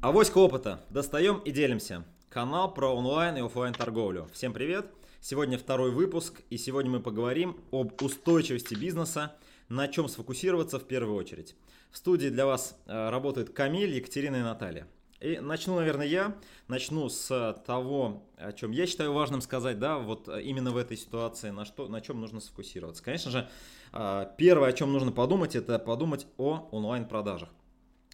Авоська 0.00 0.38
опыта. 0.38 0.84
Достаем 0.90 1.38
и 1.38 1.50
делимся. 1.50 2.04
Канал 2.28 2.72
про 2.72 2.94
онлайн 2.94 3.36
и 3.36 3.40
офлайн 3.40 3.74
торговлю. 3.74 4.28
Всем 4.32 4.52
привет! 4.52 4.86
Сегодня 5.20 5.58
второй 5.58 5.90
выпуск, 5.90 6.40
и 6.50 6.56
сегодня 6.56 6.88
мы 6.88 7.00
поговорим 7.00 7.56
об 7.72 8.00
устойчивости 8.00 8.74
бизнеса, 8.74 9.34
на 9.68 9.88
чем 9.88 10.06
сфокусироваться 10.08 10.78
в 10.78 10.84
первую 10.84 11.16
очередь. 11.16 11.56
В 11.90 11.96
студии 11.96 12.28
для 12.28 12.46
вас 12.46 12.80
э, 12.86 13.10
работают 13.10 13.50
Камиль, 13.50 13.92
Екатерина 13.92 14.36
и 14.36 14.42
Наталья. 14.42 14.86
И 15.18 15.40
начну, 15.40 15.74
наверное, 15.74 16.06
я. 16.06 16.36
Начну 16.68 17.08
с 17.08 17.60
того, 17.66 18.22
о 18.36 18.52
чем 18.52 18.70
я 18.70 18.86
считаю 18.86 19.12
важным 19.12 19.40
сказать, 19.40 19.80
да, 19.80 19.98
вот 19.98 20.28
именно 20.28 20.70
в 20.70 20.76
этой 20.76 20.96
ситуации, 20.96 21.50
на, 21.50 21.64
что, 21.64 21.88
на 21.88 22.00
чем 22.00 22.20
нужно 22.20 22.38
сфокусироваться. 22.38 23.02
Конечно 23.02 23.32
же, 23.32 23.48
э, 23.92 24.26
первое, 24.38 24.68
о 24.68 24.72
чем 24.72 24.92
нужно 24.92 25.10
подумать, 25.10 25.56
это 25.56 25.76
подумать 25.80 26.28
о 26.36 26.68
онлайн-продажах. 26.70 27.48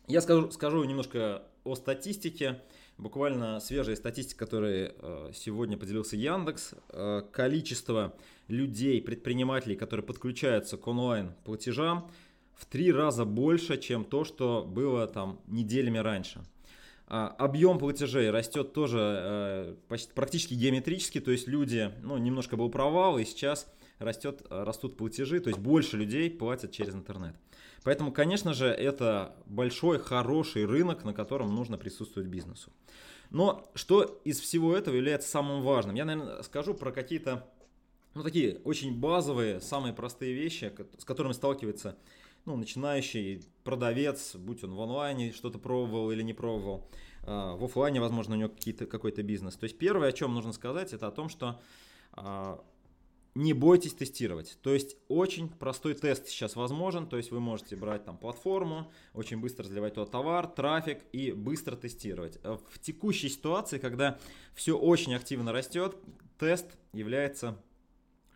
Я 0.06 0.22
скажу, 0.22 0.50
скажу 0.50 0.82
немножко 0.84 1.42
о 1.64 1.74
статистике. 1.74 2.60
Буквально 2.96 3.58
свежая 3.58 3.96
статистика, 3.96 4.44
которой 4.44 4.92
э, 4.96 5.30
сегодня 5.34 5.76
поделился 5.76 6.16
Яндекс. 6.16 6.74
Э, 6.90 7.22
количество 7.32 8.14
людей, 8.48 9.02
предпринимателей, 9.02 9.74
которые 9.74 10.04
подключаются 10.04 10.76
к 10.76 10.86
онлайн-платежам, 10.86 12.10
в 12.54 12.66
три 12.66 12.92
раза 12.92 13.24
больше, 13.24 13.78
чем 13.78 14.04
то, 14.04 14.24
что 14.24 14.64
было 14.64 15.06
там 15.08 15.40
неделями 15.48 15.98
раньше. 15.98 16.44
А, 17.06 17.28
объем 17.28 17.78
платежей 17.78 18.30
растет 18.30 18.72
тоже 18.72 18.98
э, 19.00 19.74
почти, 19.88 20.12
практически 20.14 20.54
геометрически, 20.54 21.20
то 21.20 21.32
есть 21.32 21.48
люди, 21.48 21.90
ну, 22.02 22.16
немножко 22.16 22.56
был 22.56 22.70
провал, 22.70 23.18
и 23.18 23.24
сейчас 23.24 23.66
растет, 23.98 24.42
растут 24.48 24.96
платежи, 24.96 25.40
то 25.40 25.48
есть 25.48 25.60
больше 25.60 25.96
людей 25.96 26.30
платят 26.30 26.72
через 26.72 26.94
интернет. 26.94 27.34
Поэтому, 27.84 28.12
конечно 28.12 28.54
же, 28.54 28.66
это 28.66 29.36
большой, 29.46 29.98
хороший 29.98 30.64
рынок, 30.64 31.04
на 31.04 31.12
котором 31.12 31.54
нужно 31.54 31.78
присутствовать 31.78 32.28
бизнесу. 32.28 32.72
Но 33.30 33.70
что 33.74 34.20
из 34.24 34.40
всего 34.40 34.74
этого 34.76 34.96
является 34.96 35.28
самым 35.28 35.62
важным? 35.62 35.94
Я, 35.94 36.04
наверное, 36.04 36.42
скажу 36.42 36.74
про 36.74 36.92
какие-то, 36.92 37.46
ну, 38.14 38.22
такие 38.22 38.60
очень 38.64 38.98
базовые, 38.98 39.60
самые 39.60 39.92
простые 39.92 40.34
вещи, 40.34 40.72
с 40.98 41.04
которыми 41.04 41.32
сталкивается 41.32 41.96
ну, 42.46 42.56
начинающий 42.56 43.44
продавец, 43.64 44.34
будь 44.36 44.64
он 44.64 44.74
в 44.74 44.80
онлайне 44.80 45.32
что-то 45.32 45.58
пробовал 45.58 46.10
или 46.10 46.22
не 46.22 46.34
пробовал, 46.34 46.86
а, 47.22 47.56
в 47.56 47.64
офлайне, 47.64 48.00
возможно, 48.00 48.34
у 48.34 48.38
него 48.38 48.50
какой-то 48.86 49.22
бизнес. 49.22 49.56
То 49.56 49.64
есть 49.64 49.78
первое, 49.78 50.08
о 50.08 50.12
чем 50.12 50.34
нужно 50.34 50.52
сказать, 50.52 50.92
это 50.92 51.06
о 51.06 51.10
том, 51.10 51.28
что 51.28 51.60
а, 52.12 52.62
не 53.34 53.52
бойтесь 53.52 53.94
тестировать. 53.94 54.58
То 54.62 54.72
есть 54.72 54.96
очень 55.08 55.48
простой 55.48 55.94
тест 55.94 56.28
сейчас 56.28 56.54
возможен. 56.54 57.08
То 57.08 57.16
есть 57.16 57.30
вы 57.30 57.40
можете 57.40 57.76
брать 57.76 58.04
там 58.04 58.16
платформу, 58.16 58.92
очень 59.12 59.40
быстро 59.40 59.64
заливать 59.64 59.94
туда 59.94 60.06
товар, 60.06 60.46
трафик 60.46 61.00
и 61.12 61.32
быстро 61.32 61.76
тестировать. 61.76 62.38
Э, 62.44 62.58
в 62.70 62.78
текущей 62.78 63.28
ситуации, 63.28 63.78
когда 63.78 64.18
все 64.54 64.78
очень 64.78 65.14
активно 65.14 65.52
растет, 65.52 65.96
тест 66.38 66.66
является 66.92 67.60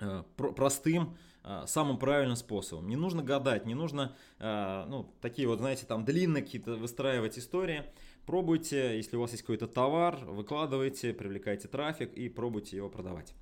э, 0.00 0.24
простым, 0.36 1.16
э, 1.44 1.62
самым 1.66 1.98
правильным 1.98 2.36
способом. 2.36 2.88
Не 2.88 2.96
нужно 2.96 3.22
гадать, 3.22 3.66
не 3.66 3.74
нужно 3.74 4.16
ну, 4.40 5.12
такие 5.20 5.46
вот, 5.46 5.58
знаете, 5.58 5.86
там 5.86 6.04
длинные 6.04 6.42
какие-то 6.42 6.74
выстраивать 6.74 7.38
истории. 7.38 7.84
Пробуйте, 8.26 8.96
если 8.96 9.16
у 9.16 9.20
вас 9.20 9.30
есть 9.30 9.42
какой-то 9.42 9.66
товар, 9.66 10.16
выкладывайте, 10.24 11.14
привлекайте 11.14 11.66
трафик 11.68 12.12
и 12.14 12.28
пробуйте 12.28 12.76
его 12.76 12.88
продавать. 12.88 13.34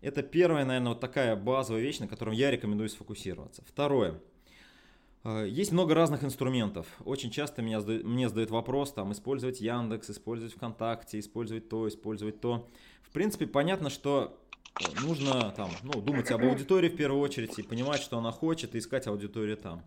Это 0.00 0.22
первая, 0.22 0.64
наверное, 0.64 0.90
вот 0.90 1.00
такая 1.00 1.36
базовая 1.36 1.82
вещь, 1.82 1.98
на 1.98 2.08
котором 2.08 2.32
я 2.32 2.50
рекомендую 2.50 2.88
сфокусироваться. 2.88 3.62
Второе. 3.66 4.20
Э, 5.24 5.46
есть 5.46 5.72
много 5.72 5.94
разных 5.94 6.24
инструментов. 6.24 6.86
Очень 7.04 7.30
часто 7.30 7.62
меня, 7.62 7.80
мне 7.80 8.28
задают 8.28 8.50
вопрос, 8.50 8.92
там, 8.92 9.12
использовать 9.12 9.60
Яндекс, 9.60 10.10
использовать 10.10 10.54
ВКонтакте, 10.54 11.18
использовать 11.18 11.68
то, 11.68 11.86
использовать 11.86 12.40
то. 12.40 12.68
В 13.02 13.10
принципе, 13.10 13.46
понятно, 13.46 13.90
что 13.90 14.38
э, 14.80 14.84
нужно 15.02 15.52
там, 15.56 15.70
ну, 15.82 16.00
думать 16.00 16.30
об 16.30 16.42
аудитории 16.44 16.88
в 16.88 16.96
первую 16.96 17.20
очередь 17.20 17.58
и 17.58 17.62
понимать, 17.62 18.00
что 18.00 18.16
она 18.18 18.32
хочет, 18.32 18.74
и 18.74 18.78
искать 18.78 19.06
аудиторию 19.06 19.58
там. 19.58 19.82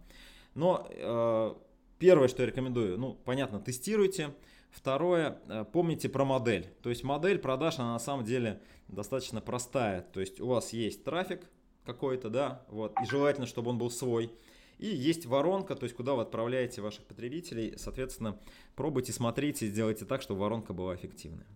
Но 0.53 0.87
э, 0.91 1.53
первое, 1.97 2.27
что 2.27 2.43
я 2.43 2.47
рекомендую, 2.47 2.99
ну, 2.99 3.17
понятно, 3.25 3.59
тестируйте. 3.59 4.29
Второе, 4.73 5.39
э, 5.47 5.65
помните 5.71 6.09
про 6.09 6.25
модель. 6.25 6.67
То 6.81 6.89
есть 6.89 7.03
модель 7.03 7.37
продаж, 7.37 7.77
она 7.77 7.93
на 7.93 7.99
самом 7.99 8.25
деле 8.25 8.59
достаточно 8.87 9.39
простая. 9.39 10.01
То 10.01 10.19
есть 10.19 10.41
у 10.41 10.47
вас 10.47 10.73
есть 10.73 11.03
трафик 11.03 11.41
какой-то, 11.85 12.29
да, 12.29 12.65
вот, 12.69 12.93
и 13.01 13.05
желательно, 13.05 13.45
чтобы 13.45 13.69
он 13.69 13.77
был 13.77 13.91
свой. 13.91 14.31
И 14.79 14.87
есть 14.87 15.27
воронка, 15.27 15.75
то 15.75 15.83
есть 15.83 15.95
куда 15.95 16.15
вы 16.15 16.23
отправляете 16.23 16.81
ваших 16.81 17.05
потребителей. 17.05 17.75
Соответственно, 17.77 18.37
пробуйте, 18.75 19.13
смотрите, 19.13 19.67
сделайте 19.67 20.05
так, 20.05 20.23
чтобы 20.23 20.41
воронка 20.41 20.73
была 20.73 20.95
эффективная. 20.95 21.47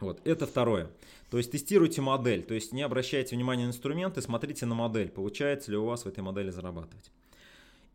Вот, 0.00 0.24
это 0.24 0.46
второе. 0.46 0.90
То 1.30 1.38
есть 1.38 1.50
тестируйте 1.50 2.00
модель, 2.00 2.42
то 2.44 2.54
есть 2.54 2.72
не 2.72 2.82
обращайте 2.82 3.34
внимания 3.34 3.64
на 3.64 3.70
инструменты, 3.70 4.22
смотрите 4.22 4.66
на 4.66 4.74
модель, 4.74 5.08
получается 5.08 5.70
ли 5.70 5.76
у 5.76 5.84
вас 5.84 6.04
в 6.04 6.08
этой 6.08 6.20
модели 6.20 6.50
зарабатывать. 6.50 7.10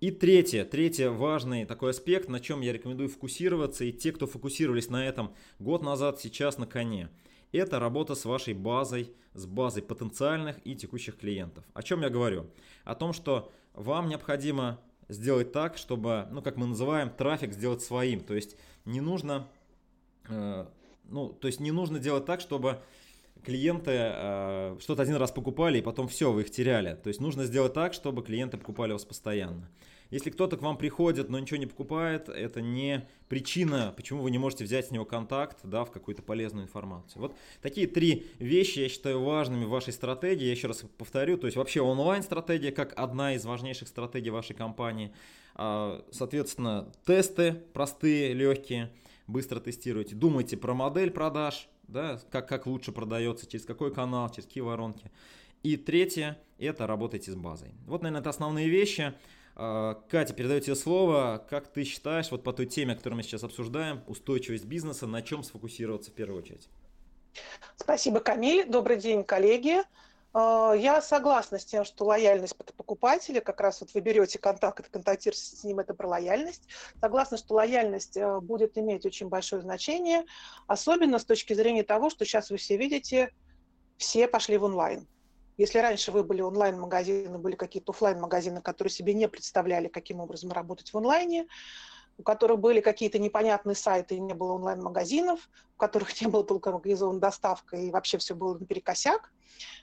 И 0.02 0.10
третье, 0.10 0.66
третий 0.66 1.06
важный 1.06 1.64
такой 1.64 1.92
аспект, 1.92 2.28
на 2.28 2.40
чем 2.40 2.62
я 2.62 2.74
рекомендую 2.74 3.08
фокусироваться, 3.08 3.86
и 3.86 3.92
те, 3.92 4.12
кто 4.12 4.26
фокусировались 4.26 4.90
на 4.90 5.08
этом 5.08 5.36
год 5.60 5.84
назад, 5.84 6.20
сейчас 6.20 6.58
на 6.58 6.66
коне, 6.66 7.10
это 7.52 7.78
работа 7.78 8.16
с 8.16 8.26
вашей 8.26 8.56
базой, 8.56 9.12
с 9.36 9.46
базой 9.46 9.84
потенциальных 9.84 10.56
и 10.64 10.76
текущих 10.76 11.20
клиентов. 11.20 11.64
О 11.76 11.84
чем 11.84 12.02
я 12.02 12.10
говорю? 12.10 12.48
О 12.84 12.96
том, 12.96 13.14
что 13.14 13.52
вам 13.76 14.10
необходимо 14.10 14.82
сделать 15.08 15.52
так, 15.52 15.78
чтобы, 15.78 16.28
ну, 16.32 16.42
как 16.42 16.58
мы 16.58 16.66
называем, 16.66 17.12
трафик 17.12 17.54
сделать 17.54 17.84
своим. 17.84 18.22
То 18.22 18.34
есть 18.34 18.58
не 18.86 19.02
нужно, 19.02 19.48
э, 20.30 20.66
ну, 21.04 21.30
то 21.30 21.46
есть 21.46 21.60
не 21.60 21.72
нужно 21.72 22.00
делать 22.00 22.26
так, 22.26 22.42
чтобы 22.42 22.80
клиенты 23.44 23.92
э, 23.94 24.78
что-то 24.80 25.04
один 25.04 25.18
раз 25.18 25.32
покупали 25.32 25.78
и 25.78 25.84
потом 25.84 26.08
все, 26.08 26.32
вы 26.32 26.42
их 26.42 26.50
теряли. 26.50 26.96
То 26.96 27.10
есть 27.10 27.22
нужно 27.22 27.46
сделать 27.46 27.74
так, 27.74 27.94
чтобы 27.94 28.24
клиенты 28.24 28.58
покупали 28.58 28.94
вас 28.94 29.06
постоянно. 29.06 29.70
Если 30.12 30.30
кто-то 30.30 30.58
к 30.58 30.62
вам 30.62 30.78
приходит, 30.78 31.30
но 31.30 31.40
ничего 31.40 31.58
не 31.58 31.66
покупает, 31.66 32.30
это 32.30 32.62
не 32.62 33.08
причина, 33.30 33.94
почему 33.96 34.22
вы 34.22 34.30
не 34.30 34.38
можете 34.38 34.66
взять 34.66 34.88
с 34.88 34.92
него 34.92 35.06
контакт, 35.06 35.60
да, 35.64 35.86
в 35.86 35.92
какую-то 35.92 36.22
полезную 36.22 36.66
информацию. 36.66 37.22
Вот 37.22 37.36
такие 37.62 37.88
три 37.88 38.28
вещи 38.38 38.80
я 38.80 38.90
считаю 38.90 39.24
важными 39.24 39.64
в 39.64 39.70
вашей 39.70 39.94
стратегии. 39.94 40.44
Я 40.44 40.52
еще 40.52 40.68
раз 40.68 40.84
повторю, 40.98 41.38
то 41.38 41.48
есть 41.48 41.56
вообще 41.56 41.82
онлайн-стратегия 41.82 42.72
как 42.72 42.94
одна 43.00 43.36
из 43.36 43.46
важнейших 43.46 43.88
стратегий 43.88 44.30
вашей 44.30 44.54
компании. 44.54 45.14
А, 45.56 46.06
соответственно, 46.12 46.92
тесты 47.06 47.54
простые, 47.74 48.34
легкие, 48.34 48.92
быстро 49.28 49.62
тестируйте. 49.62 50.14
Думайте 50.14 50.58
про 50.58 50.74
модель 50.74 51.12
продаж, 51.12 51.70
да, 51.88 52.20
как, 52.30 52.50
как 52.50 52.68
лучше 52.68 52.92
продается, 52.92 53.48
через 53.48 53.66
какой 53.66 53.94
канал, 53.94 54.30
через 54.30 54.46
какие 54.46 54.62
воронки. 54.62 55.10
И 55.64 55.78
третье, 55.78 56.38
это 56.58 56.88
работайте 56.88 57.32
с 57.32 57.36
базой. 57.36 57.70
Вот, 57.86 58.02
наверное, 58.02 58.22
это 58.22 58.30
основные 58.30 58.68
вещи. 58.68 59.14
А, 59.56 59.96
Катя, 60.10 60.34
передаю 60.34 60.60
тебе 60.62 60.76
слово. 60.76 61.46
Как 61.50 61.68
ты 61.68 61.84
считаешь, 61.84 62.32
вот 62.32 62.44
по 62.44 62.54
той 62.54 62.66
теме, 62.66 62.96
которую 62.96 63.18
мы 63.18 63.24
сейчас 63.24 63.44
обсуждаем, 63.44 64.04
устойчивость 64.08 64.66
бизнеса, 64.66 65.08
на 65.08 65.22
чем 65.22 65.44
сфокусироваться 65.44 66.12
в 66.12 66.14
первую 66.14 66.42
очередь? 66.42 66.70
Спасибо, 67.76 68.20
Камиль. 68.20 68.66
Добрый 68.68 68.98
день, 68.98 69.24
коллеги. 69.24 69.82
А, 70.34 70.74
я 70.74 71.02
согласна 71.02 71.60
с 71.60 71.66
тем, 71.66 71.84
что 71.84 72.06
лояльность 72.06 72.56
покупателя, 72.56 73.42
как 73.42 73.60
раз 73.60 73.82
вот 73.82 73.94
вы 73.94 74.00
берете 74.00 74.40
контакт, 74.40 74.90
контактируете 74.90 75.42
с 75.44 75.64
ним, 75.64 75.80
это 75.80 75.94
про 75.94 76.08
лояльность. 76.08 76.68
Согласна, 77.00 77.38
что 77.38 77.56
лояльность 77.56 78.16
э, 78.16 78.40
будет 78.40 78.78
иметь 78.78 79.06
очень 79.06 79.28
большое 79.28 79.62
значение, 79.62 80.24
особенно 80.68 81.20
с 81.20 81.26
точки 81.26 81.54
зрения 81.54 81.84
того, 81.84 82.10
что 82.10 82.26
сейчас 82.26 82.50
вы 82.50 82.58
все 82.58 82.78
видите, 82.78 83.34
все 83.98 84.28
пошли 84.28 84.58
в 84.58 84.64
онлайн. 84.64 85.06
Если 85.62 85.78
раньше 85.78 86.12
вы 86.12 86.24
были 86.24 86.42
онлайн-магазины, 86.42 87.38
были 87.38 87.56
какие-то 87.56 87.92
офлайн 87.92 88.20
магазины 88.20 88.64
которые 88.64 88.92
себе 88.92 89.14
не 89.14 89.28
представляли, 89.28 89.90
каким 89.90 90.20
образом 90.20 90.52
работать 90.52 90.92
в 90.92 90.98
онлайне, 90.98 91.46
у 92.18 92.24
которых 92.24 92.58
были 92.60 92.82
какие-то 92.82 93.20
непонятные 93.20 93.76
сайты 93.76 94.18
не 94.18 94.34
было 94.34 94.54
онлайн-магазинов, 94.54 95.52
у 95.76 95.78
которых 95.78 96.20
не 96.22 96.26
было 96.26 96.44
только 96.44 96.72
организована 96.72 97.20
доставка 97.20 97.78
и 97.78 97.92
вообще 97.92 98.18
все 98.18 98.34
было 98.34 98.58
наперекосяк, 98.58 99.32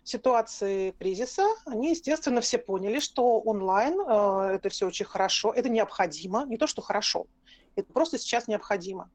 в 0.03 0.09
ситуации 0.09 0.91
кризиса 0.99 1.47
они, 1.65 1.91
естественно, 1.91 2.41
все 2.41 2.59
поняли, 2.59 2.99
что 2.99 3.39
онлайн 3.39 4.01
э, 4.01 4.55
это 4.57 4.71
все 4.71 4.85
очень 4.85 5.07
хорошо, 5.07 5.53
это 5.53 5.69
необходимо, 5.69 6.45
не 6.45 6.57
то, 6.57 6.67
что 6.67 6.83
хорошо, 6.83 7.29
это 7.77 7.93
просто 7.93 8.19
сейчас 8.19 8.49
необходимо. 8.49 9.13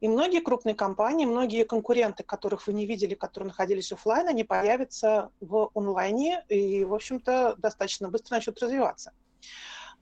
И 0.00 0.08
многие 0.08 0.40
крупные 0.40 0.74
компании, 0.74 1.24
многие 1.24 1.64
конкуренты, 1.64 2.22
которых 2.22 2.66
вы 2.66 2.74
не 2.74 2.86
видели, 2.86 3.14
которые 3.14 3.48
находились 3.48 3.92
офлайн, 3.92 4.28
они 4.28 4.44
появятся 4.44 5.30
в 5.40 5.70
онлайне 5.74 6.44
и, 6.48 6.84
в 6.84 6.94
общем-то, 6.94 7.56
достаточно 7.56 8.08
быстро 8.08 8.34
начнут 8.34 8.60
развиваться. 8.60 9.12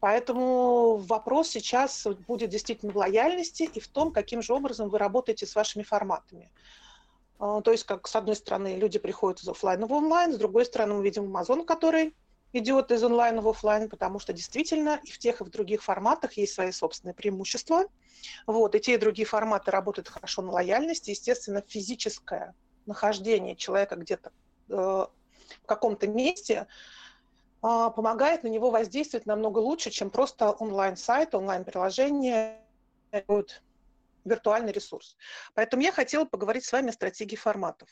Поэтому 0.00 0.96
вопрос 0.96 1.48
сейчас 1.48 2.06
будет 2.26 2.50
действительно 2.50 2.92
в 2.92 2.96
лояльности 2.96 3.70
и 3.72 3.80
в 3.80 3.88
том, 3.88 4.12
каким 4.12 4.42
же 4.42 4.52
образом 4.52 4.88
вы 4.90 4.98
работаете 4.98 5.46
с 5.46 5.54
вашими 5.54 5.82
форматами. 5.82 6.50
А, 7.38 7.60
то 7.62 7.70
есть, 7.70 7.84
как 7.84 8.08
с 8.08 8.16
одной 8.16 8.36
стороны, 8.36 8.76
люди 8.76 8.98
приходят 8.98 9.40
из 9.40 9.48
офлайна 9.48 9.86
в 9.86 9.92
онлайн, 9.92 10.32
с 10.32 10.36
другой 10.36 10.64
стороны, 10.66 10.94
мы 10.94 11.04
видим 11.04 11.34
Amazon, 11.34 11.64
который 11.64 12.14
идет 12.54 12.90
из 12.92 13.02
онлайн 13.02 13.40
в 13.40 13.48
офлайн, 13.48 13.88
потому 13.88 14.18
что 14.18 14.32
действительно 14.32 15.00
и 15.02 15.10
в 15.10 15.18
тех, 15.18 15.40
и 15.40 15.44
в 15.44 15.50
других 15.50 15.82
форматах 15.82 16.34
есть 16.34 16.54
свои 16.54 16.70
собственные 16.70 17.14
преимущества. 17.14 17.84
Вот, 18.46 18.74
и 18.74 18.80
те, 18.80 18.94
и 18.94 18.98
другие 18.98 19.26
форматы 19.26 19.70
работают 19.70 20.08
хорошо 20.08 20.42
на 20.42 20.52
лояльности. 20.52 21.10
Естественно, 21.10 21.62
физическое 21.66 22.54
нахождение 22.86 23.56
человека 23.56 23.96
где-то 23.96 24.32
э, 24.68 24.72
в 24.72 25.66
каком-то 25.66 26.06
месте 26.06 26.66
э, 27.62 27.90
помогает 27.94 28.44
на 28.44 28.48
него 28.48 28.70
воздействовать 28.70 29.26
намного 29.26 29.58
лучше, 29.58 29.90
чем 29.90 30.10
просто 30.10 30.52
онлайн-сайт, 30.52 31.34
онлайн-приложение, 31.34 32.60
вот, 33.26 33.62
виртуальный 34.24 34.72
ресурс. 34.72 35.16
Поэтому 35.54 35.82
я 35.82 35.92
хотела 35.92 36.24
поговорить 36.24 36.64
с 36.64 36.72
вами 36.72 36.90
о 36.90 36.92
стратегии 36.92 37.36
форматов. 37.36 37.88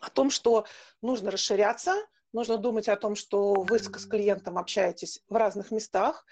О 0.00 0.08
том, 0.08 0.30
что 0.30 0.66
нужно 1.02 1.30
расширяться, 1.30 1.94
нужно 2.32 2.58
думать 2.58 2.88
о 2.88 2.96
том, 2.96 3.14
что 3.14 3.52
вы 3.54 3.78
с 3.78 3.88
клиентом 4.06 4.58
общаетесь 4.58 5.22
в 5.28 5.36
разных 5.36 5.70
местах, 5.70 6.24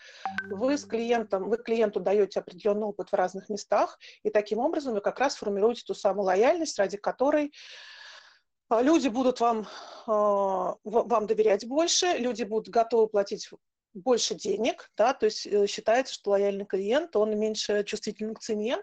вы 0.51 0.79
с 0.79 0.85
клиентом, 0.85 1.49
вы 1.49 1.59
клиенту 1.59 2.01
даете 2.01 2.41
определенный 2.41 2.87
опыт 2.87 3.11
в 3.11 3.15
разных 3.15 3.49
местах, 3.49 3.99
и 4.23 4.31
таким 4.31 4.59
образом 4.59 4.95
вы 4.95 5.01
как 5.01 5.19
раз 5.19 5.37
формируете 5.37 5.83
ту 5.87 5.95
самую 5.95 6.25
лояльность, 6.25 6.79
ради 6.79 6.97
которой 6.97 7.53
а, 8.69 8.83
люди 8.83 9.09
будут 9.09 9.41
вам, 9.41 9.67
а, 10.07 10.77
вам 10.85 11.27
доверять 11.27 11.67
больше, 11.67 12.07
люди 12.19 12.43
будут 12.45 12.69
готовы 12.69 13.09
платить 13.09 13.49
больше 13.95 14.35
денег, 14.35 14.91
да, 14.97 15.15
то 15.15 15.27
есть 15.27 15.47
э, 15.47 15.67
считается, 15.67 16.15
что 16.15 16.31
лояльный 16.31 16.67
клиент, 16.67 17.17
он 17.17 17.39
меньше 17.39 17.83
чувствителен 17.85 18.35
к 18.35 18.41
цене, 18.41 18.79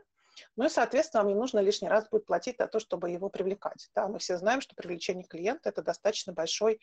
ну 0.56 0.66
и, 0.66 0.70
соответственно, 0.70 1.24
вам 1.24 1.34
не 1.34 1.40
нужно 1.40 1.60
лишний 1.60 1.88
раз 1.88 2.08
будет 2.10 2.26
платить 2.26 2.58
за 2.58 2.68
то, 2.68 2.80
чтобы 2.80 3.10
его 3.10 3.30
привлекать. 3.30 3.90
Да? 3.96 4.08
Мы 4.08 4.20
все 4.20 4.38
знаем, 4.38 4.62
что 4.62 4.76
привлечение 4.76 5.26
клиента– 5.26 5.70
это 5.70 5.82
достаточно 5.82 6.34
большой 6.34 6.80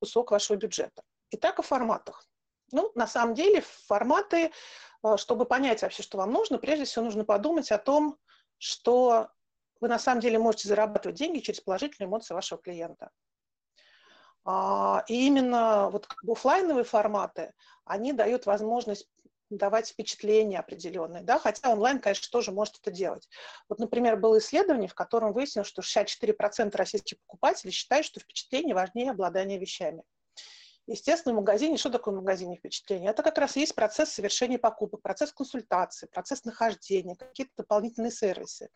кусок 0.00 0.30
вашего 0.30 0.56
бюджета. 0.56 1.02
Итак, 1.30 1.58
о 1.58 1.62
форматах. 1.62 2.26
Ну, 2.72 2.90
на 2.94 3.06
самом 3.06 3.34
деле, 3.34 3.62
форматы, 3.86 4.50
э, 5.04 5.16
чтобы 5.16 5.44
понять 5.44 5.82
вообще, 5.82 6.02
что 6.02 6.18
вам 6.18 6.32
нужно, 6.32 6.58
прежде 6.58 6.84
всего 6.84 7.04
нужно 7.04 7.24
подумать 7.24 7.70
о 7.70 7.78
том, 7.78 8.18
что 8.58 9.28
вы 9.80 9.88
на 9.88 9.98
самом 9.98 10.20
деле 10.20 10.38
можете 10.38 10.68
зарабатывать 10.68 11.18
деньги 11.18 11.40
через 11.40 11.60
положительные 11.60 12.08
эмоции 12.08 12.34
вашего 12.34 12.60
клиента. 12.60 13.10
А, 14.44 15.04
и 15.08 15.26
именно 15.26 15.88
вот 15.90 16.08
офлайновые 16.28 16.84
форматы, 16.84 17.52
они 17.84 18.12
дают 18.12 18.46
возможность 18.46 19.08
давать 19.56 19.88
впечатление 19.88 20.58
определенное, 20.58 21.22
да, 21.22 21.38
хотя 21.38 21.70
онлайн, 21.70 22.00
конечно, 22.00 22.28
тоже 22.30 22.52
может 22.52 22.78
это 22.80 22.90
делать. 22.90 23.28
Вот, 23.68 23.78
например, 23.78 24.16
было 24.16 24.38
исследование, 24.38 24.88
в 24.88 24.94
котором 24.94 25.32
выяснилось, 25.32 25.68
что 25.68 25.82
64% 25.82 26.74
российских 26.76 27.18
покупателей 27.26 27.72
считают, 27.72 28.06
что 28.06 28.20
впечатление 28.20 28.74
важнее 28.74 29.10
обладания 29.10 29.58
вещами. 29.58 30.02
Естественно, 30.88 31.34
в 31.34 31.38
магазине, 31.38 31.76
что 31.76 31.90
такое 31.90 32.12
в 32.12 32.18
магазине 32.18 32.56
впечатление? 32.56 33.10
Это 33.10 33.22
как 33.22 33.38
раз 33.38 33.54
есть 33.54 33.74
процесс 33.74 34.10
совершения 34.10 34.58
покупок, 34.58 35.00
процесс 35.00 35.32
консультации, 35.32 36.06
процесс 36.06 36.44
нахождения, 36.44 37.14
какие-то 37.14 37.52
дополнительные 37.58 38.10
сервисы. 38.10 38.68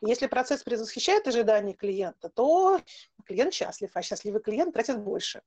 И 0.00 0.06
если 0.06 0.28
процесс 0.28 0.62
предвосхищает 0.62 1.26
ожидания 1.26 1.74
клиента, 1.74 2.28
то 2.28 2.80
клиент 3.26 3.52
счастлив, 3.52 3.90
а 3.94 4.02
счастливый 4.02 4.40
клиент 4.40 4.74
тратит 4.74 5.02
больше. 5.02 5.42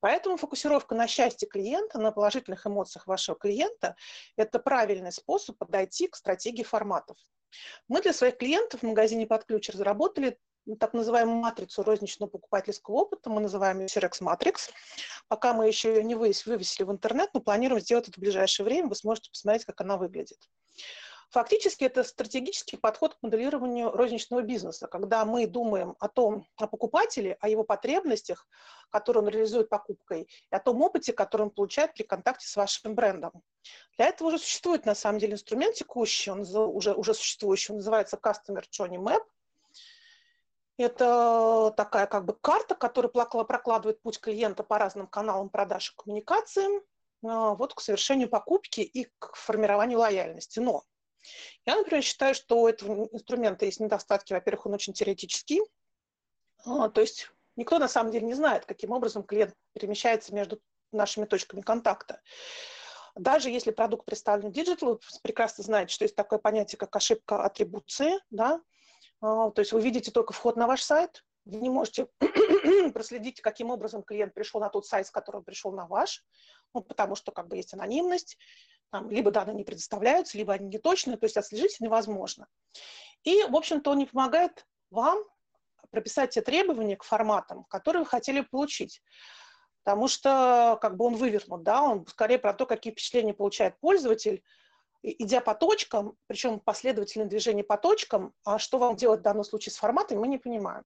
Поэтому 0.00 0.36
фокусировка 0.36 0.94
на 0.94 1.06
счастье 1.06 1.48
клиента, 1.48 1.98
на 1.98 2.12
положительных 2.12 2.66
эмоциях 2.66 3.06
вашего 3.06 3.38
клиента– 3.38 3.96
это 4.36 4.58
правильный 4.58 5.12
способ 5.12 5.56
подойти 5.56 6.08
к 6.08 6.16
стратегии 6.16 6.62
форматов. 6.62 7.16
Мы 7.88 8.02
для 8.02 8.12
своих 8.12 8.36
клиентов 8.36 8.80
в 8.80 8.86
магазине 8.86 9.26
«Под 9.26 9.44
ключ» 9.44 9.70
разработали 9.70 10.38
так 10.78 10.94
называемую 10.94 11.38
матрицу 11.38 11.82
розничного 11.82 12.30
покупательского 12.30 12.96
опыта, 12.96 13.30
мы 13.30 13.40
называем 13.40 13.80
ее 13.80 13.86
Cerex 13.86 14.20
Matrix. 14.20 14.70
Пока 15.28 15.54
мы 15.54 15.66
еще 15.66 15.94
ее 15.94 16.04
не 16.04 16.14
вывесили 16.14 16.84
в 16.84 16.92
интернет, 16.92 17.30
но 17.34 17.40
планируем 17.40 17.80
сделать 17.80 18.08
это 18.08 18.18
в 18.18 18.20
ближайшее 18.20 18.64
время, 18.64 18.88
вы 18.88 18.94
сможете 18.94 19.30
посмотреть, 19.30 19.64
как 19.64 19.80
она 19.80 19.96
выглядит. 19.96 20.38
Фактически 21.32 21.84
это 21.84 22.04
стратегический 22.04 22.76
подход 22.76 23.14
к 23.14 23.22
моделированию 23.22 23.90
розничного 23.90 24.42
бизнеса, 24.42 24.86
когда 24.86 25.24
мы 25.24 25.46
думаем 25.46 25.96
о 25.98 26.08
том, 26.08 26.46
о 26.56 26.66
покупателе, 26.66 27.38
о 27.40 27.48
его 27.48 27.64
потребностях, 27.64 28.46
которые 28.90 29.22
он 29.22 29.30
реализует 29.30 29.70
покупкой, 29.70 30.28
и 30.50 30.54
о 30.54 30.58
том 30.58 30.82
опыте, 30.82 31.14
который 31.14 31.44
он 31.44 31.50
получает 31.50 31.94
при 31.94 32.02
контакте 32.02 32.46
с 32.46 32.54
вашим 32.54 32.94
брендом. 32.94 33.32
Для 33.96 34.08
этого 34.08 34.28
уже 34.28 34.38
существует 34.38 34.84
на 34.84 34.94
самом 34.94 35.20
деле 35.20 35.32
инструмент 35.32 35.74
текущий, 35.74 36.30
он 36.30 36.40
уже, 36.40 36.92
уже 36.92 37.14
существующий, 37.14 37.72
он 37.72 37.78
называется 37.78 38.20
Customer 38.22 38.62
Journey 38.70 38.98
Map, 38.98 39.22
это 40.78 41.72
такая 41.76 42.06
как 42.06 42.24
бы 42.24 42.34
карта, 42.40 42.74
которая 42.74 43.10
прокладывает 43.10 44.00
путь 44.02 44.20
клиента 44.20 44.62
по 44.62 44.78
разным 44.78 45.06
каналам 45.06 45.48
продаж 45.48 45.90
и 45.90 46.02
коммуникациям 46.02 46.82
а, 47.24 47.54
вот 47.54 47.74
к 47.74 47.80
совершению 47.80 48.28
покупки 48.28 48.80
и 48.80 49.08
к 49.18 49.34
формированию 49.34 49.98
лояльности. 49.98 50.60
Но 50.60 50.84
я, 51.66 51.76
например, 51.76 52.02
считаю, 52.02 52.34
что 52.34 52.62
у 52.62 52.68
этого 52.68 53.08
инструмента 53.12 53.64
есть 53.64 53.80
недостатки. 53.80 54.32
Во-первых, 54.32 54.66
он 54.66 54.74
очень 54.74 54.92
теоретический. 54.92 55.60
А, 56.64 56.88
то 56.88 57.00
есть 57.00 57.30
никто 57.56 57.78
на 57.78 57.88
самом 57.88 58.10
деле 58.10 58.26
не 58.26 58.34
знает, 58.34 58.66
каким 58.66 58.90
образом 58.90 59.22
клиент 59.22 59.54
перемещается 59.72 60.34
между 60.34 60.60
нашими 60.90 61.24
точками 61.24 61.60
контакта. 61.60 62.20
Даже 63.14 63.50
если 63.50 63.72
продукт 63.72 64.06
представлен 64.06 64.48
в 64.48 64.52
digital, 64.52 65.00
прекрасно 65.22 65.64
знаете, 65.64 65.92
что 65.92 66.04
есть 66.04 66.16
такое 66.16 66.38
понятие, 66.38 66.78
как 66.78 66.94
ошибка 66.96 67.44
атрибуции, 67.44 68.12
да, 68.30 68.60
то 69.22 69.54
есть 69.58 69.72
вы 69.72 69.80
видите 69.80 70.10
только 70.10 70.32
вход 70.32 70.56
на 70.56 70.66
ваш 70.66 70.82
сайт, 70.82 71.24
вы 71.44 71.60
не 71.60 71.70
можете 71.70 72.08
проследить, 72.92 73.40
каким 73.40 73.70
образом 73.70 74.02
клиент 74.02 74.34
пришел 74.34 74.60
на 74.60 74.68
тот 74.68 74.86
сайт, 74.86 75.06
с 75.06 75.10
которого 75.10 75.42
пришел 75.42 75.72
на 75.72 75.86
ваш, 75.86 76.24
ну, 76.74 76.82
потому 76.82 77.14
что 77.14 77.30
как 77.30 77.48
бы 77.48 77.56
есть 77.56 77.72
анонимность, 77.72 78.36
там, 78.90 79.10
либо 79.10 79.30
данные 79.30 79.54
не 79.54 79.64
предоставляются, 79.64 80.36
либо 80.36 80.52
они 80.52 80.66
не 80.66 80.78
точные, 80.78 81.16
то 81.16 81.24
есть 81.24 81.36
отслежить 81.36 81.80
невозможно. 81.80 82.48
И, 83.22 83.44
в 83.44 83.56
общем-то, 83.56 83.92
он 83.92 83.98
не 83.98 84.06
помогает 84.06 84.66
вам 84.90 85.22
прописать 85.90 86.30
те 86.30 86.42
требования 86.42 86.96
к 86.96 87.04
форматам, 87.04 87.64
которые 87.64 88.02
вы 88.02 88.08
хотели 88.08 88.40
получить. 88.40 89.02
Потому 89.84 90.08
что 90.08 90.78
как 90.80 90.96
бы 90.96 91.06
он 91.06 91.14
вывернут, 91.14 91.62
да, 91.62 91.82
он 91.82 92.06
скорее 92.06 92.38
про 92.38 92.54
то, 92.54 92.66
какие 92.66 92.92
впечатления 92.92 93.34
получает 93.34 93.78
пользователь, 93.80 94.42
идя 95.02 95.40
по 95.40 95.54
точкам, 95.54 96.16
причем 96.26 96.60
последовательное 96.60 97.28
движение 97.28 97.64
по 97.64 97.76
точкам, 97.76 98.32
а 98.44 98.58
что 98.58 98.78
вам 98.78 98.96
делать 98.96 99.20
в 99.20 99.24
данном 99.24 99.44
случае 99.44 99.72
с 99.72 99.76
форматами, 99.76 100.18
мы 100.18 100.28
не 100.28 100.38
понимаем. 100.38 100.84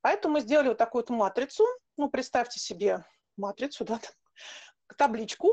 Поэтому 0.00 0.34
мы 0.34 0.40
сделали 0.40 0.68
вот 0.68 0.78
такую 0.78 1.02
вот 1.02 1.10
матрицу. 1.10 1.64
Ну, 1.96 2.10
представьте 2.10 2.60
себе 2.60 3.04
матрицу, 3.36 3.84
да, 3.84 4.00
табличку. 4.98 5.52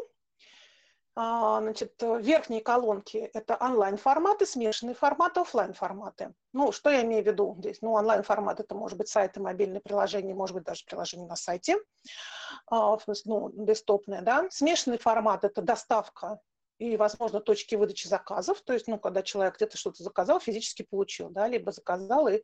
А, 1.13 1.59
значит, 1.59 1.93
верхние 2.01 2.61
колонки– 2.61 3.17
это 3.33 3.57
онлайн-форматы, 3.59 4.45
смешанные 4.45 4.95
форматы, 4.95 5.41
офлайн 5.41 5.73
форматы 5.73 6.33
Ну, 6.53 6.71
что 6.71 6.89
я 6.89 7.01
имею 7.01 7.21
в 7.21 7.27
виду 7.27 7.55
здесь? 7.59 7.81
Ну, 7.81 7.91
онлайн-формат– 7.93 8.59
это 8.61 8.75
может 8.75 8.97
быть 8.97 9.09
сайты, 9.09 9.41
мобильные 9.41 9.81
приложения, 9.81 10.33
может 10.33 10.55
быть 10.55 10.63
даже 10.63 10.85
приложение 10.85 11.27
на 11.27 11.35
сайте, 11.35 11.77
а, 12.67 12.97
ну, 13.25 13.51
десктопное, 13.53 14.21
да. 14.21 14.47
Смешанный 14.49 14.97
формат– 14.97 15.43
это 15.45 15.61
доставка 15.61 16.39
и, 16.81 16.97
возможно, 16.97 17.39
точки 17.41 17.75
выдачи 17.75 18.07
заказов, 18.07 18.59
то 18.63 18.73
есть, 18.73 18.87
ну, 18.87 18.97
когда 18.97 19.21
человек 19.21 19.55
где-то 19.57 19.77
что-то 19.77 20.01
заказал, 20.01 20.39
физически 20.39 20.81
получил, 20.81 21.29
да, 21.29 21.47
либо 21.47 21.71
заказал 21.71 22.27
и 22.27 22.41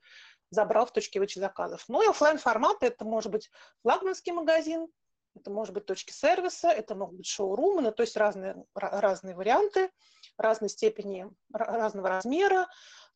забрал 0.52 0.86
в 0.86 0.94
точке 0.94 1.20
выдачи 1.20 1.40
заказов. 1.40 1.84
Ну 1.88 2.04
и 2.04 2.08
офлайн 2.08 2.38
формат 2.38 2.78
это 2.82 3.04
может 3.04 3.32
быть 3.32 3.50
флагманский 3.82 4.32
магазин, 4.34 4.88
это 5.36 5.50
может 5.50 5.74
быть 5.74 5.88
точки 5.88 6.12
сервиса, 6.12 6.70
это 6.70 6.94
могут 6.94 7.18
быть 7.18 7.26
шоурумы, 7.26 7.82
ну, 7.82 7.92
то 7.92 8.04
есть 8.04 8.16
разные, 8.16 8.64
разные 8.76 9.36
варианты, 9.36 9.90
разной 10.38 10.70
степени, 10.70 11.28
разного 11.52 12.08
размера, 12.08 12.68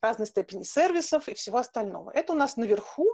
разной 0.01 0.25
степени 0.25 0.63
сервисов 0.63 1.27
и 1.27 1.35
всего 1.35 1.59
остального. 1.59 2.09
Это 2.09 2.33
у 2.33 2.35
нас 2.35 2.57
наверху 2.57 3.07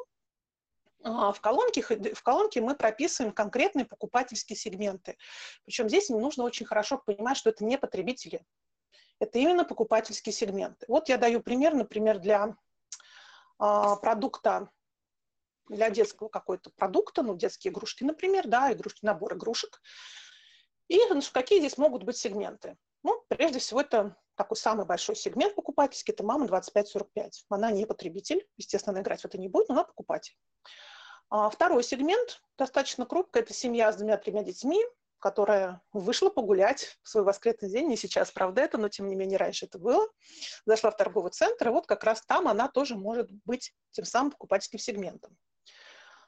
в 1.07 1.39
колонке, 1.41 1.81
в 1.81 2.23
колонке 2.23 2.61
мы 2.61 2.75
прописываем 2.75 3.33
конкретные 3.33 3.85
покупательские 3.85 4.57
сегменты. 4.57 5.17
Причем 5.65 5.89
здесь 5.89 6.09
нужно 6.09 6.43
очень 6.43 6.65
хорошо 6.65 7.01
понимать, 7.05 7.37
что 7.37 7.49
это 7.49 7.63
не 7.65 7.77
потребители, 7.77 8.45
это 9.19 9.39
именно 9.39 9.65
покупательские 9.65 10.33
сегменты. 10.33 10.85
Вот 10.87 11.09
я 11.09 11.17
даю 11.17 11.41
пример, 11.41 11.73
например, 11.73 12.19
для 12.19 12.55
а, 13.59 13.95
продукта, 13.95 14.69
для 15.69 15.89
детского 15.89 16.29
какой-то 16.29 16.69
продукта, 16.75 17.23
ну, 17.23 17.35
детские 17.35 17.71
игрушки, 17.71 18.03
например, 18.03 18.47
да, 18.47 18.71
игрушки, 18.71 19.03
набор 19.03 19.33
игрушек. 19.33 19.81
И 20.87 20.99
ну, 21.09 21.21
какие 21.33 21.59
здесь 21.59 21.77
могут 21.77 22.03
быть 22.03 22.17
сегменты? 22.17 22.77
Ну, 23.03 23.23
прежде 23.27 23.59
всего, 23.59 23.81
это 23.81 24.15
такой 24.35 24.55
самый 24.57 24.85
большой 24.85 25.15
сегмент 25.15 25.55
покупательский, 25.55 26.13
это 26.13 26.23
мама 26.23 26.45
25-45. 26.45 27.45
Она 27.49 27.71
не 27.71 27.85
потребитель, 27.85 28.47
естественно, 28.57 28.93
она 28.93 29.01
играть 29.01 29.21
в 29.21 29.25
это 29.25 29.37
не 29.37 29.49
будет, 29.49 29.69
но 29.69 29.75
она 29.75 29.83
покупатель. 29.83 30.35
А 31.29 31.49
второй 31.49 31.83
сегмент, 31.83 32.41
достаточно 32.57 33.05
крупный, 33.05 33.41
это 33.41 33.53
семья 33.53 33.91
с 33.91 33.97
двумя-тремя 33.97 34.43
детьми, 34.43 34.81
которая 35.19 35.81
вышла 35.91 36.29
погулять 36.29 36.97
в 37.03 37.09
свой 37.09 37.23
воскресный 37.23 37.69
день, 37.69 37.87
не 37.87 37.97
сейчас, 37.97 38.31
правда, 38.31 38.61
это, 38.61 38.77
но 38.77 38.87
тем 38.87 39.07
не 39.07 39.15
менее 39.15 39.37
раньше 39.37 39.65
это 39.65 39.77
было, 39.77 40.07
зашла 40.65 40.91
в 40.91 40.97
торговый 40.97 41.31
центр, 41.31 41.67
и 41.67 41.71
вот 41.71 41.85
как 41.85 42.03
раз 42.05 42.21
там 42.21 42.47
она 42.47 42.69
тоже 42.69 42.95
может 42.95 43.29
быть 43.45 43.73
тем 43.91 44.05
самым 44.05 44.31
покупательским 44.31 44.79
сегментом. 44.79 45.35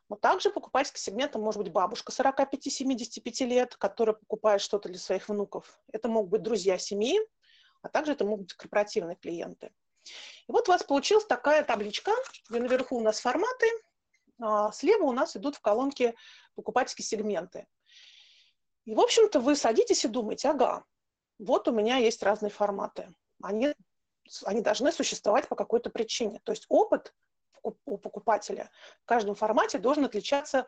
Но 0.10 0.15
также 0.15 0.50
покупательским 0.50 1.00
сегментом 1.00 1.44
может 1.44 1.62
быть 1.62 1.72
бабушка 1.72 2.12
45-75 2.12 3.46
лет, 3.46 3.75
которая 3.77 4.15
покупает 4.15 4.60
что-то 4.60 4.89
для 4.89 4.98
своих 4.98 5.29
внуков. 5.29 5.79
Это 5.94 6.10
могут 6.10 6.32
быть 6.32 6.41
друзья 6.41 6.77
семьи, 6.77 7.20
а 7.84 7.89
также 7.89 8.13
это 8.13 8.25
могут 8.25 8.48
быть 8.48 8.53
корпоративные 8.53 9.15
клиенты. 9.15 9.72
И 10.48 10.51
вот 10.51 10.68
у 10.68 10.72
вас 10.72 10.84
получилась 10.84 11.25
такая 11.25 11.63
табличка, 11.63 12.12
где 12.50 12.60
наверху 12.60 12.98
у 12.98 13.01
нас 13.01 13.20
форматы, 13.20 13.68
слева 14.74 15.03
у 15.03 15.12
нас 15.12 15.36
идут 15.36 15.55
в 15.55 15.62
колонке 15.62 16.15
покупательские 16.55 17.05
сегменты. 17.05 17.67
И, 18.86 18.96
в 18.96 19.00
общем-то, 19.00 19.39
вы 19.39 19.55
садитесь 19.55 20.05
и 20.05 20.08
думаете, 20.08 20.50
ага, 20.50 20.84
вот 21.38 21.67
у 21.67 21.72
меня 21.72 21.98
есть 21.98 22.24
разные 22.24 22.50
форматы. 22.50 23.13
Они, 23.41 23.74
они 24.46 24.62
должны 24.62 24.91
существовать 24.91 25.48
по 25.48 25.55
какой-то 25.55 25.89
причине. 25.89 26.41
То 26.43 26.51
есть 26.51 26.65
опыт 26.69 27.13
у 27.63 27.98
покупателя 27.98 28.72
в 29.03 29.05
каждом 29.05 29.36
формате 29.36 29.79
должен 29.79 30.05
отличаться 30.05 30.67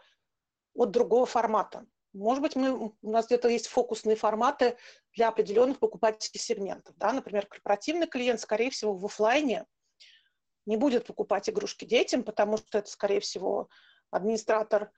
от 0.73 0.91
другого 0.91 1.25
формата. 1.25 1.85
Может 2.13 2.41
быть, 2.41 2.55
мы, 2.55 2.93
у 3.01 3.09
нас 3.09 3.27
где-то 3.27 3.47
есть 3.47 3.67
фокусные 3.67 4.17
форматы 4.17 4.77
для 5.15 5.29
определенных 5.29 5.79
покупательских 5.79 6.41
сегментов. 6.41 6.95
Да? 6.97 7.13
Например, 7.13 7.45
корпоративный 7.45 8.07
клиент, 8.07 8.41
скорее 8.41 8.69
всего, 8.69 8.93
в 8.93 9.05
офлайне 9.05 9.65
не 10.71 10.77
будет 10.77 11.05
покупать 11.05 11.49
игрушки 11.49 11.83
детям, 11.83 12.23
потому 12.23 12.55
что 12.55 12.77
это, 12.77 12.89
скорее 12.89 13.19
всего, 13.19 13.67
администратор, 14.09 14.89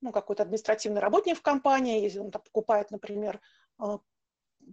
ну, 0.00 0.12
какой-то 0.12 0.44
административный 0.44 1.00
работник 1.00 1.36
в 1.36 1.42
компании, 1.42 2.00
если 2.00 2.20
он 2.20 2.30
там 2.30 2.42
покупает, 2.42 2.92
например, 2.92 3.40
э, 3.82 3.98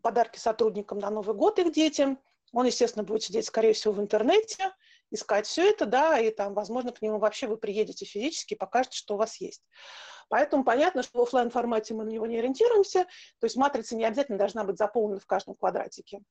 подарки 0.03 0.37
сотрудникам 0.37 0.99
на 0.99 1.09
Новый 1.09 1.35
год 1.35 1.57
их 1.57 1.73
детям, 1.73 2.19
он, 2.51 2.67
естественно, 2.67 3.03
будет 3.03 3.23
сидеть, 3.23 3.47
скорее 3.47 3.73
всего, 3.73 3.93
в 3.93 3.99
интернете, 3.99 4.71
искать 5.09 5.47
все 5.47 5.71
это, 5.71 5.87
да, 5.87 6.19
и 6.19 6.29
там, 6.29 6.53
возможно, 6.53 6.91
к 6.91 7.01
нему 7.01 7.17
вообще 7.17 7.47
вы 7.47 7.57
приедете 7.57 8.05
физически 8.05 8.53
и 8.53 8.57
покажете, 8.57 8.97
что 8.97 9.15
у 9.15 9.17
вас 9.17 9.41
есть. 9.41 9.63
Поэтому 10.29 10.63
понятно, 10.63 11.01
что 11.01 11.17
в 11.17 11.21
офлайн 11.23 11.49
формате 11.49 11.95
мы 11.95 12.03
на 12.03 12.09
него 12.09 12.27
не 12.27 12.37
ориентируемся, 12.37 13.05
то 13.39 13.45
есть 13.45 13.55
матрица 13.55 13.95
не 13.95 14.05
обязательно 14.05 14.37
должна 14.37 14.63
быть 14.65 14.77
заполнена 14.77 15.19
в 15.19 15.25
каждом 15.25 15.55
квадратике. 15.55 16.21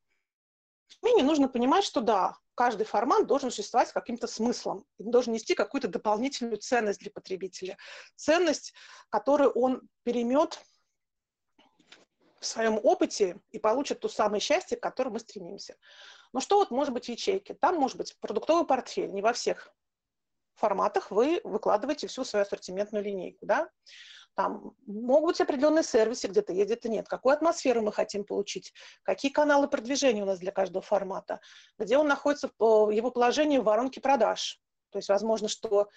Мне 1.02 1.24
нужно 1.24 1.48
понимать, 1.48 1.82
что 1.82 2.00
да, 2.00 2.36
каждый 2.54 2.84
формат 2.84 3.26
должен 3.26 3.50
существовать 3.50 3.88
с 3.88 3.92
каким-то 3.92 4.26
смыслом, 4.26 4.84
должен 4.98 5.32
нести 5.32 5.54
какую-то 5.54 5.88
дополнительную 5.88 6.58
ценность 6.58 7.00
для 7.00 7.10
потребителя. 7.10 7.76
Ценность, 8.16 8.74
которую 9.08 9.50
он 9.52 9.82
перемет 10.02 10.58
в 12.40 12.46
своем 12.46 12.78
опыте 12.82 13.40
и 13.50 13.58
получит 13.58 14.00
то 14.00 14.08
самое 14.08 14.40
счастье, 14.40 14.76
к 14.76 14.82
которому 14.82 15.14
мы 15.14 15.20
стремимся. 15.20 15.76
Но 16.32 16.40
что 16.40 16.56
вот 16.56 16.70
может 16.70 16.92
быть 16.92 17.06
в 17.06 17.08
ячейке? 17.08 17.54
Там 17.54 17.76
может 17.76 17.96
быть 17.96 18.16
продуктовый 18.20 18.66
портфель, 18.66 19.12
не 19.12 19.22
во 19.22 19.32
всех 19.32 19.72
форматах 20.54 21.10
вы 21.10 21.40
выкладываете 21.44 22.06
всю 22.06 22.24
свою 22.24 22.44
ассортиментную 22.44 23.04
линейку, 23.04 23.46
да? 23.46 23.70
Там 24.34 24.74
могут 24.86 25.32
быть 25.32 25.40
определенные 25.40 25.82
сервисы, 25.82 26.26
где-то 26.26 26.52
где-то 26.52 26.88
нет. 26.88 27.06
Какую 27.06 27.34
атмосферу 27.34 27.82
мы 27.82 27.92
хотим 27.92 28.24
получить? 28.24 28.72
Какие 29.02 29.30
каналы 29.30 29.68
продвижения 29.68 30.22
у 30.22 30.26
нас 30.26 30.38
для 30.38 30.52
каждого 30.52 30.82
формата? 30.82 31.40
Где 31.78 31.98
он 31.98 32.08
находится, 32.08 32.50
в 32.58 32.90
его 32.90 33.10
положении 33.10 33.58
в 33.58 33.64
воронке 33.64 34.00
продаж? 34.00 34.60
То 34.90 34.98
есть, 34.98 35.08
возможно, 35.08 35.48
что 35.48 35.88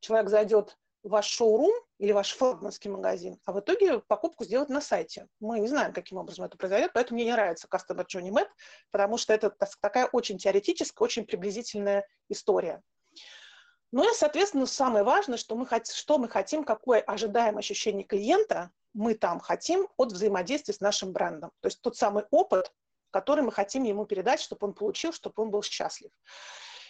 человек 0.00 0.28
зайдет 0.28 0.76
в 1.04 1.10
ваш 1.10 1.26
шоурум 1.26 1.72
или 1.98 2.12
ваш 2.12 2.32
флагманский 2.32 2.90
магазин, 2.90 3.38
а 3.44 3.52
в 3.52 3.60
итоге 3.60 4.00
покупку 4.00 4.44
сделать 4.44 4.70
на 4.70 4.80
сайте. 4.80 5.28
Мы 5.38 5.60
не 5.60 5.68
знаем, 5.68 5.92
каким 5.92 6.18
образом 6.18 6.46
это 6.46 6.56
произойдет, 6.56 6.92
поэтому 6.94 7.16
мне 7.16 7.26
не 7.26 7.32
нравится 7.32 7.68
Customer 7.70 8.04
Journey 8.06 8.30
Map, 8.30 8.48
потому 8.90 9.18
что 9.18 9.34
это 9.34 9.54
такая 9.82 10.06
очень 10.06 10.38
теоретическая, 10.38 11.04
очень 11.04 11.26
приблизительная 11.26 12.06
история. 12.30 12.82
Ну 13.94 14.10
и, 14.10 14.12
соответственно, 14.12 14.66
самое 14.66 15.04
важное, 15.04 15.38
что 15.38 15.54
мы, 15.54 15.68
что 15.92 16.18
мы 16.18 16.28
хотим, 16.28 16.64
какое 16.64 17.00
ожидаемое 17.00 17.60
ощущение 17.60 18.02
клиента 18.02 18.72
мы 18.92 19.14
там 19.14 19.38
хотим 19.38 19.86
от 19.96 20.10
взаимодействия 20.10 20.74
с 20.74 20.80
нашим 20.80 21.12
брендом. 21.12 21.52
То 21.60 21.68
есть 21.68 21.80
тот 21.80 21.96
самый 21.96 22.24
опыт, 22.32 22.72
который 23.12 23.44
мы 23.44 23.52
хотим 23.52 23.84
ему 23.84 24.04
передать, 24.04 24.40
чтобы 24.40 24.66
он 24.66 24.74
получил, 24.74 25.12
чтобы 25.12 25.34
он 25.36 25.52
был 25.52 25.62
счастлив. 25.62 26.10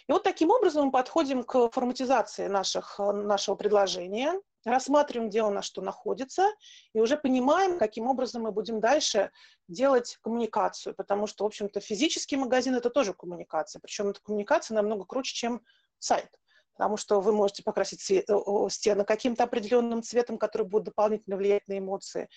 И 0.07 0.11
вот 0.11 0.23
таким 0.23 0.49
образом 0.49 0.85
мы 0.85 0.91
подходим 0.91 1.43
к 1.43 1.69
форматизации 1.69 2.47
наших, 2.47 2.97
нашего 2.97 3.53
предложения, 3.53 4.41
рассматриваем, 4.63 5.29
где 5.29 5.43
у 5.43 5.51
нас 5.51 5.65
что 5.65 5.83
находится, 5.83 6.49
и 6.93 6.99
уже 6.99 7.17
понимаем, 7.17 7.77
каким 7.77 8.07
образом 8.07 8.41
мы 8.41 8.51
будем 8.51 8.79
дальше 8.79 9.29
делать 9.67 10.17
коммуникацию, 10.23 10.95
потому 10.95 11.27
что, 11.27 11.43
в 11.43 11.47
общем-то, 11.47 11.81
физический 11.81 12.35
магазин– 12.35 12.73
это 12.75 12.89
тоже 12.89 13.13
коммуникация, 13.13 13.79
причем 13.79 14.09
эта 14.09 14.21
коммуникация 14.23 14.73
намного 14.73 15.05
круче, 15.05 15.35
чем 15.35 15.61
сайт 15.99 16.31
потому 16.75 16.97
что 16.97 17.21
вы 17.21 17.31
можете 17.31 17.63
покрасить 17.63 18.01
цвет, 18.01 18.29
стены 18.69 19.05
каким-то 19.05 19.45
определенным 19.45 20.03
цветом, 20.03 20.37
который 20.37 20.67
будет 20.67 20.83
дополнительно 20.83 21.37
влиять 21.37 21.67
на 21.67 21.77
эмоции. 21.77 22.27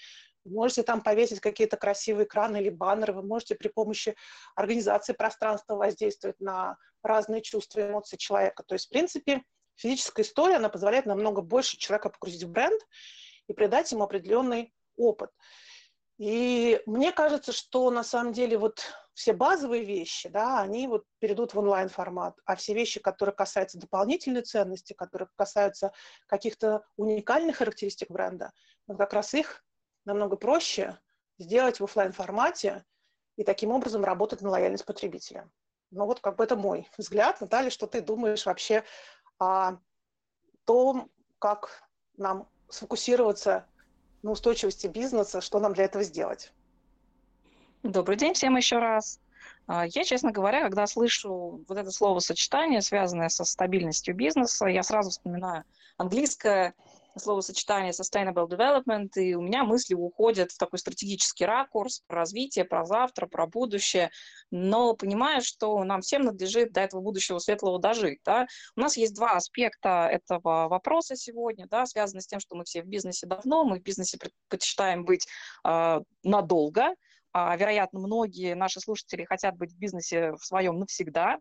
Вы 0.45 0.54
можете 0.54 0.85
там 0.85 1.02
повесить 1.02 1.40
какие-то 1.40 1.76
красивые 1.76 2.25
экраны 2.25 2.59
или 2.59 2.71
баннеры, 2.71 3.12
вы 3.12 3.23
можете 3.23 3.57
при 3.57 3.68
помощи 3.68 4.14
организации 4.54 5.12
пространства 5.12 5.75
воздействовать 5.75 6.38
на 6.40 6.76
разные 7.02 7.42
чувства 7.42 7.80
и 7.80 7.88
эмоции 7.88 8.16
человека. 8.16 8.62
То 8.62 8.75
есть, 8.75 8.87
в 8.87 8.90
принципе, 8.90 9.42
физическая 9.75 10.25
история, 10.25 10.57
она 10.57 10.68
позволяет 10.68 11.07
намного 11.07 11.42
больше 11.42 11.76
человека 11.76 12.11
погрузить 12.11 12.45
в 12.45 12.50
бренд 12.50 12.80
и 13.49 13.52
придать 13.52 13.90
ему 13.90 14.04
определенный 14.04 14.73
опыт. 14.97 15.30
И 16.18 16.80
мне 16.87 17.12
кажется, 17.12 17.52
что 17.52 17.90
на 17.90 18.04
самом 18.04 18.33
деле 18.33 18.57
вот 18.59 18.83
все 19.18 19.32
базовые 19.32 19.84
вещи, 19.84 20.28
да, 20.28 20.60
они 20.60 20.87
вот 20.87 21.04
перейдут 21.18 21.52
в 21.52 21.58
онлайн-формат, 21.58 22.38
а 22.44 22.54
все 22.54 22.72
вещи, 22.72 23.00
которые 23.00 23.34
касаются 23.34 23.76
дополнительной 23.76 24.42
ценности, 24.42 24.92
которые 24.92 25.28
касаются 25.34 25.92
каких-то 26.28 26.84
уникальных 26.96 27.56
характеристик 27.56 28.12
бренда, 28.12 28.52
вот 28.87 28.96
как 28.96 29.12
раз 29.12 29.34
их 29.34 29.64
намного 30.04 30.37
проще 30.37 30.96
сделать 31.37 31.80
в 31.80 31.84
офлайн 31.84 32.12
формате 32.12 32.84
и 33.34 33.42
таким 33.42 33.72
образом 33.72 34.04
работать 34.04 34.40
на 34.40 34.50
лояльность 34.50 34.87
потребителя. 34.87 35.50
Ну 35.90 36.06
вот 36.06 36.20
как 36.20 36.37
бы 36.37 36.44
это 36.44 36.54
мой 36.54 36.88
взгляд. 36.96 37.40
Наталья, 37.40 37.70
что 37.70 37.88
ты 37.88 38.00
думаешь 38.00 38.46
вообще 38.46 38.84
о 39.40 39.78
том, 40.64 41.10
как 41.40 41.82
нам 42.16 42.48
сфокусироваться 42.68 43.66
на 44.22 44.30
устойчивости 44.30 44.87
бизнеса, 44.87 45.40
что 45.40 45.58
нам 45.58 45.72
для 45.72 45.87
этого 45.87 46.04
сделать. 46.04 46.52
Добрый 47.85 48.16
день 48.16 48.35
всем 48.35 48.56
еще 48.56 48.78
раз. 48.78 49.20
А, 49.68 49.87
я, 49.87 50.02
честно 50.02 50.32
говоря, 50.32 50.62
когда 50.62 50.87
слышу 50.88 51.64
вот 51.68 51.78
это 51.78 51.92
словосочетание, 51.92 52.82
связанное 52.82 53.28
со 53.28 53.44
стабильностью 53.44 54.16
бизнеса, 54.16 54.66
я 54.66 54.82
сразу 54.82 55.11
вспоминаю 55.11 55.62
английское 55.97 56.75
словосочетание 57.16 57.92
sustainable 57.92 58.49
development, 58.49 59.11
и 59.14 59.35
у 59.35 59.42
меня 59.42 59.62
мысли 59.62 59.94
уходят 59.94 60.50
в 60.50 60.58
такой 60.58 60.80
стратегический 60.80 61.44
ракурс 61.44 62.02
про 62.08 62.18
развитие, 62.18 62.64
про 62.64 62.85
завтра, 62.85 63.26
про 63.26 63.47
будущее, 63.47 64.11
но 64.50 64.94
понимаю, 64.94 65.40
что 65.40 65.82
нам 65.85 66.00
всем 66.00 66.23
надлежит 66.23 66.73
до 66.73 66.80
этого 66.80 67.00
будущего 67.00 67.38
светлого 67.38 67.78
дожить. 67.78 68.18
Да? 68.25 68.49
У 68.76 68.80
нас 68.80 68.97
есть 68.97 69.14
два 69.14 69.37
аспекта 69.37 70.08
этого 70.11 70.68
вопроса 70.68 71.14
сегодня, 71.14 71.68
да, 71.68 71.87
связанные 71.87 72.23
с 72.23 72.26
тем, 72.26 72.40
что 72.40 72.56
мы 72.56 72.64
все 72.64 72.82
в 72.82 72.87
бизнесе 72.87 73.26
давно, 73.26 73.62
мы 73.64 73.78
в 73.78 73.82
бизнесе 73.82 74.18
предпочитаем 74.18 75.04
быть 75.04 75.28
э, 75.64 76.00
надолго, 76.25 76.94
вероятно, 77.57 78.00
многие 78.00 78.54
наши 78.54 78.80
слушатели 78.80 79.25
хотят 79.25 79.57
быть 79.57 79.73
в 79.73 79.78
бизнесе 79.78 80.33
в 80.33 80.45
своем 80.45 80.78
навсегда. 80.78 81.38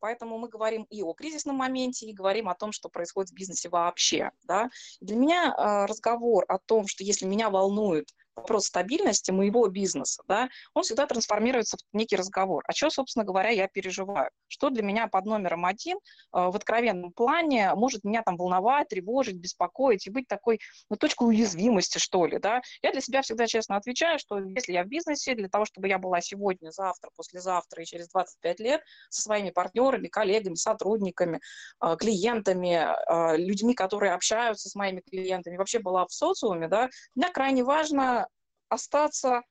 Поэтому 0.00 0.38
мы 0.38 0.48
говорим 0.48 0.84
и 0.84 1.02
о 1.02 1.12
кризисном 1.12 1.56
моменте, 1.56 2.06
и 2.06 2.14
говорим 2.14 2.48
о 2.48 2.54
том, 2.54 2.72
что 2.72 2.88
происходит 2.88 3.30
в 3.30 3.34
бизнесе 3.34 3.68
вообще. 3.68 4.30
Да? 4.44 4.70
Для 5.00 5.16
меня 5.16 5.54
э, 5.56 5.84
разговор 5.84 6.44
о 6.48 6.58
том, 6.58 6.86
что 6.86 7.04
если 7.04 7.26
меня 7.26 7.50
волнует 7.50 8.08
вопрос 8.36 8.66
стабильности 8.66 9.30
моего 9.30 9.66
бизнеса, 9.68 10.22
да, 10.26 10.48
он 10.74 10.82
всегда 10.82 11.06
трансформируется 11.06 11.76
в 11.76 11.96
некий 11.96 12.16
разговор. 12.16 12.62
А 12.66 12.72
что, 12.72 12.90
собственно 12.90 13.24
говоря, 13.24 13.50
я 13.50 13.68
переживаю? 13.68 14.30
Что 14.48 14.70
для 14.70 14.82
меня 14.82 15.08
под 15.08 15.26
номером 15.26 15.64
один 15.64 15.96
э, 15.96 16.00
в 16.32 16.56
откровенном 16.56 17.12
плане 17.12 17.74
может 17.74 18.04
меня 18.04 18.22
там 18.22 18.36
волновать, 18.36 18.88
тревожить, 18.88 19.36
беспокоить 19.36 20.06
и 20.06 20.10
быть 20.10 20.26
такой 20.26 20.60
ну, 20.88 20.96
точкой 20.96 21.28
уязвимости, 21.28 21.98
что 21.98 22.26
ли, 22.26 22.38
да? 22.38 22.60
Я 22.82 22.92
для 22.92 23.00
себя 23.00 23.22
всегда 23.22 23.46
честно 23.46 23.76
отвечаю, 23.76 24.18
что 24.18 24.38
если 24.38 24.72
я 24.72 24.84
в 24.84 24.88
бизнесе, 24.88 25.34
для 25.34 25.48
того, 25.48 25.64
чтобы 25.64 25.88
я 25.88 25.98
была 25.98 26.20
сегодня, 26.20 26.70
завтра, 26.70 27.10
послезавтра 27.16 27.82
и 27.82 27.86
через 27.86 28.08
25 28.08 28.60
лет 28.60 28.82
со 29.08 29.22
своими 29.22 29.50
партнерами, 29.50 30.08
коллегами, 30.08 30.54
сотрудниками, 30.54 31.40
э, 31.82 31.96
клиентами, 31.98 32.86
э, 32.86 33.36
людьми, 33.36 33.74
которые 33.74 34.12
общаются 34.12 34.68
с 34.68 34.74
моими 34.74 35.00
клиентами, 35.00 35.56
вообще 35.56 35.78
была 35.78 36.06
в 36.06 36.12
социуме, 36.12 36.68
да, 36.68 36.88
мне 37.14 37.28
крайне 37.30 37.64
важно 37.64 38.26
остаться 38.70 39.42